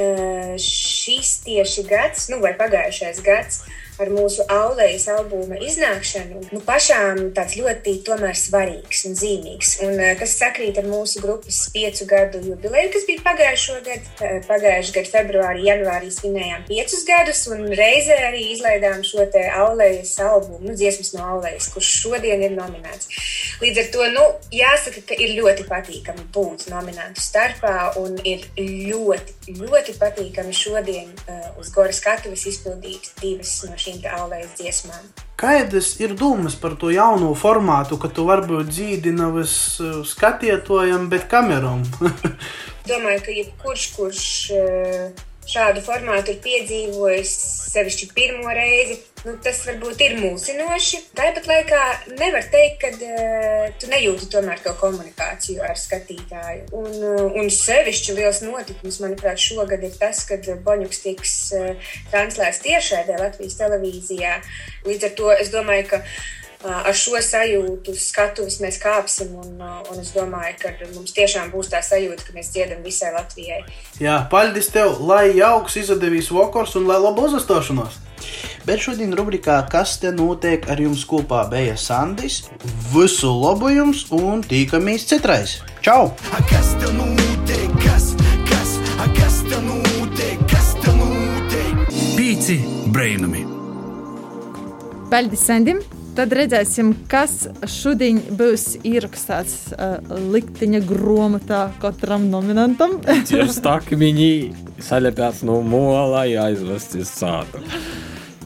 eh, 0.00 0.54
šis 0.56 1.34
tieši 1.44 1.84
gads, 1.90 2.30
nu, 2.32 2.40
vai 2.40 2.54
pagājušais 2.56 3.20
gads, 3.26 3.66
ar 4.02 4.10
mūsu 4.12 4.44
aulējas 4.52 5.06
albuma 5.12 5.58
iznākšanu, 5.62 6.42
nu, 6.52 6.60
pašām 6.66 7.30
tāds 7.36 7.56
ļoti 7.58 7.96
svarīgs 8.36 9.04
un 9.08 9.16
zīmīgs. 9.18 9.72
Un 9.86 10.00
eh, 10.00 10.14
tas 10.18 10.36
sakrīt 10.38 10.78
ar 10.80 10.88
mūsu 10.88 11.22
grupas 11.24 11.62
piecu 11.74 12.06
gadu 12.08 12.42
jubileju, 12.44 12.92
kas 12.94 13.06
bija 13.08 13.24
pagājušo 13.24 13.78
gadu. 13.86 14.12
Eh, 14.20 14.38
Pagājušā 14.46 14.94
gada 14.98 15.12
februārī, 15.12 15.64
janvārī 15.66 16.10
svinējām 16.12 16.66
piecus 16.68 17.04
gadus, 17.08 17.42
un 17.52 17.64
reizē 17.76 18.18
arī 18.28 18.42
izlaidām 18.52 19.02
šo 19.06 19.26
te 19.32 19.42
aulējas 19.50 20.14
albumu, 20.22 20.62
nu, 20.68 20.76
dziesmas 20.76 21.14
no 21.16 21.24
aulējas, 21.34 21.70
kurš 21.74 21.92
šodien 22.02 22.44
ir 22.46 22.54
nominēts. 22.56 23.10
Līdz 23.62 23.82
ar 23.82 23.90
to, 23.94 24.06
nu, 24.14 24.26
jāsaka, 24.54 25.02
ka 25.08 25.18
ir 25.18 25.34
ļoti 25.40 25.66
patīkami 25.70 26.26
būt 26.34 26.66
nominantu 26.72 27.24
starpā, 27.24 27.76
un 28.02 28.18
ir 28.28 28.44
ļoti, 28.60 29.56
ļoti 29.62 29.96
patīkami 30.00 30.54
šodien 30.56 31.10
uh, 31.26 31.48
uz 31.60 31.70
Goras 31.74 32.00
skatuves 32.02 32.44
izpildīt 32.50 33.10
divas 33.22 33.58
no 33.66 33.78
šīm 33.80 33.85
aulējas 33.92 34.56
dziesmām. 34.58 35.06
Kādas 35.36 35.94
ir 36.00 36.14
domas 36.16 36.54
par 36.56 36.78
to 36.80 36.88
jauno 36.90 37.34
formātu, 37.36 37.98
ka 38.00 38.08
tu 38.08 38.24
varbūt 38.28 38.70
dzīvi 38.72 39.12
nevis 39.12 39.56
uh, 39.84 40.00
skatietojam, 40.06 41.10
bet 41.12 41.28
kameram? 41.28 41.84
Domāju, 42.90 43.20
ka 43.26 43.34
jebkurš, 43.34 43.84
kurš 43.96 44.26
eh, 44.54 45.25
šādu 45.50 45.82
formātu 45.84 46.32
ir 46.34 46.40
piedzīvojis, 46.44 47.32
sevišķi 47.72 48.08
pirmo 48.16 48.52
reizi, 48.56 48.96
nu, 49.26 49.34
tas 49.42 49.60
varbūt 49.66 50.02
ir 50.06 50.16
mulsinoši. 50.20 51.02
Tāpat 51.16 51.48
laikā 51.50 51.80
nevar 52.16 52.46
teikt, 52.52 52.78
ka 52.82 52.90
uh, 52.94 53.66
tu 53.80 53.90
nejūti 53.92 54.30
tomēr 54.32 54.62
to 54.64 54.72
komunikāciju 54.80 55.64
ar 55.66 55.76
skatītāju. 55.80 56.70
Un, 56.78 56.96
uh, 57.00 57.26
un 57.40 57.50
sevišķi 57.52 58.16
liels 58.18 58.42
notikums, 58.46 59.00
manuprāt, 59.04 59.42
šogad 59.42 59.84
ir 59.86 59.94
tas, 60.00 60.24
kad 60.28 60.48
Boņuks 60.66 61.04
tiks 61.04 61.36
uh, 61.58 61.92
translēts 62.14 62.64
tiešraidē 62.64 63.20
Latvijas 63.20 63.60
televīzijā. 63.60 64.40
Līdz 64.88 65.10
ar 65.10 65.16
to 65.20 65.30
es 65.36 65.52
domāju, 65.54 65.90
ka 65.94 66.02
ar 66.66 66.94
šo 66.96 67.18
sajūtu 67.22 67.94
skatuves 67.98 68.58
mēs 68.62 68.80
kāpsim. 68.82 69.34
Un, 69.40 69.60
un 69.60 70.00
es 70.02 70.12
domāju, 70.14 70.56
ka 70.62 70.72
mums 70.94 71.14
tiešām 71.16 71.52
būs 71.54 71.70
tā 71.72 71.82
sajūta, 71.84 72.26
ka 72.26 72.36
mēs 72.36 72.52
dziedam 72.54 72.82
visai 72.86 73.12
Latvijai. 73.16 73.62
Jā, 74.02 74.18
paldies 74.32 74.70
tev, 74.74 74.98
lai 75.06 75.30
jauks 75.36 75.78
izdevīs 75.82 76.32
vakars 76.34 76.76
un 76.80 76.88
lai 76.90 76.98
labu 77.02 77.28
uzstāšanos! 77.30 78.02
Bet 78.66 78.82
šodien 78.82 79.12
rubrikā 79.14 79.60
Kas 79.70 79.96
te 80.02 80.10
notiek 80.10 80.64
ar 80.72 80.80
jums 80.82 81.04
kopā 81.06 81.44
bija 81.50 81.76
Sandis. 81.78 82.40
Visu 82.90 83.30
labu 83.30 83.70
jums 83.70 84.06
un 84.14 84.42
tīkamies 84.46 85.06
citreiz! 85.10 85.60
Čau! 85.84 86.10
Kas 86.50 86.72
te 86.80 86.90
notiek? 86.96 87.76
Kas, 87.84 88.12
kas, 88.50 88.78
a, 88.98 89.10
kas 89.18 89.42
te 89.46 89.60
notiek? 89.62 90.46
Kas 90.50 90.72
te 90.82 90.94
notiek? 90.98 91.84
Pīci 92.18 92.58
brainami! 92.90 93.46
Paldies, 95.12 95.46
Sandim! 95.46 95.84
Tad 96.16 96.32
redzēsim, 96.32 96.94
kas 97.12 97.42
šodien 97.68 98.22
būs 98.38 98.78
ierakstīts 98.88 99.74
uh, 99.74 99.98
likteņa 100.32 100.78
grāmatā 100.88 101.58
katram 101.82 102.30
nominantam. 102.32 102.94
Tie 103.28 103.42
stakmiņi 103.52 104.30
saļepēts 104.80 105.42
no 105.44 105.58
mola, 105.60 106.22
jāizvest 106.24 106.96
uz 107.02 107.10
sātu. 107.12 107.60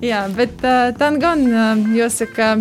Jā, 0.02 0.24
bet 0.34 0.58
uh, 0.66 0.90
tā 0.98 1.12
gan 1.22 1.46
uh, 1.46 1.84
jāsaka, 1.94 2.56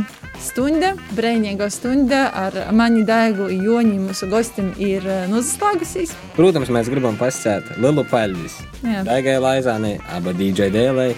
stunda, 0.45 0.93
brīvīga 1.17 1.71
stunda 1.73 2.27
ar 2.43 2.59
mani 2.77 3.01
daigu 3.07 3.49
Joni 3.49 3.97
mūsu 4.03 4.29
gostim 4.29 4.75
ir 4.77 5.09
uh, 5.09 5.25
noslēgusies. 5.33 6.13
Protams, 6.37 6.69
mēs 6.69 6.93
gribam 6.93 7.17
pasakāt 7.17 7.81
lielu 7.81 8.05
paldies. 8.13 8.61
Daigai 8.85 9.39
Laizānei, 9.41 9.97
aba 10.13 10.37
DJ 10.37 10.69
dēlei, 10.77 11.15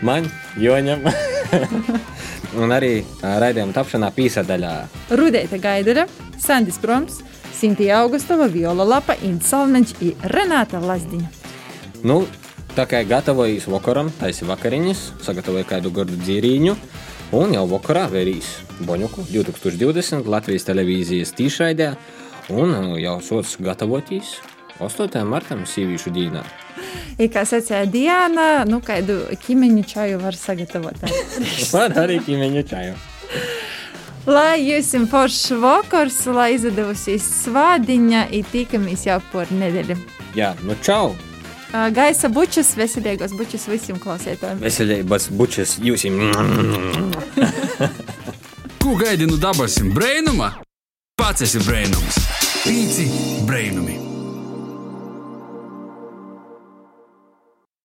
man, 0.00 0.32
Joņam. 0.56 1.04
Un 2.60 2.70
arī 2.74 3.00
raidījuma 3.22 3.74
tapšanā 3.74 4.10
pīsadaļā. 4.14 4.72
Rudēta 5.18 5.58
Gaidara, 5.58 6.04
Sandis 6.38 6.78
Proms, 6.82 7.18
Sintīja 7.54 8.02
Augustova, 8.04 8.46
Viola 8.50 8.86
Lapa, 8.86 9.16
Inta 9.26 9.48
Salmeņš 9.48 9.94
un 10.04 10.28
Renāta 10.30 10.82
Lazdiņa. 10.82 11.30
Nu, 12.06 12.20
tā 12.76 12.86
kā 12.90 13.02
gatavojas 13.08 13.66
vakaram, 13.70 14.12
taisa 14.20 14.46
vakariņas, 14.46 15.04
sagatavoja 15.24 15.66
kādu 15.74 15.92
gordu 15.94 16.18
dzīrīņu. 16.22 16.76
Un 17.34 17.54
jau 17.56 17.64
vakarā 17.66 18.04
vērīs 18.12 18.50
Boņuku 18.86 19.26
2020 19.32 20.28
Latvijas 20.30 20.68
televīzijas 20.68 21.34
tīšraidē. 21.34 21.94
Un 22.54 22.98
jau 23.00 23.16
sots 23.24 23.56
gatavoties 23.64 24.36
8. 24.82 25.24
martam 25.28 25.62
sīvīšu 25.68 26.10
dīnā. 26.14 26.42
I, 27.18 27.28
kā 27.30 27.44
sacīja 27.46 27.84
Diana, 27.86 28.64
nu, 28.66 28.80
kādu 28.82 29.20
ķīmeņu 29.44 29.84
čaju 29.86 30.22
var 30.24 30.34
sagatavot. 30.38 31.04
Var 31.74 31.94
arī 32.02 32.18
ķīmeņu 32.26 32.64
čaju. 32.70 32.96
lai 34.26 34.58
jums 34.64 34.94
ir 34.96 35.06
foršs 35.10 35.52
vakars, 35.62 36.18
lai 36.26 36.54
izdevusies 36.56 37.26
svādiņa, 37.44 38.26
un 38.34 38.50
tikamies 38.50 39.06
jau 39.06 39.20
par 39.32 39.52
nedēļu. 39.52 39.98
Jā, 40.34 40.54
nu 40.66 40.76
čau! 40.82 41.14
Gaisa 41.74 42.28
bučus, 42.30 42.76
veselīgos 42.78 43.34
bučus 43.34 43.66
visiem 43.66 43.98
klausītājiem. 43.98 44.62
Veselības 44.62 45.28
bučas 45.34 45.76
jūsim! 45.82 46.20
Ko 48.84 48.94
gaidi 49.00 49.26
no 49.26 49.38
dabasim 49.40 49.90
brēnuma? 49.96 50.52
Pats 51.18 51.46
esi 51.46 51.62
brēnums. 51.66 52.18
Pīci 52.62 53.08
brēnumi. 53.48 54.13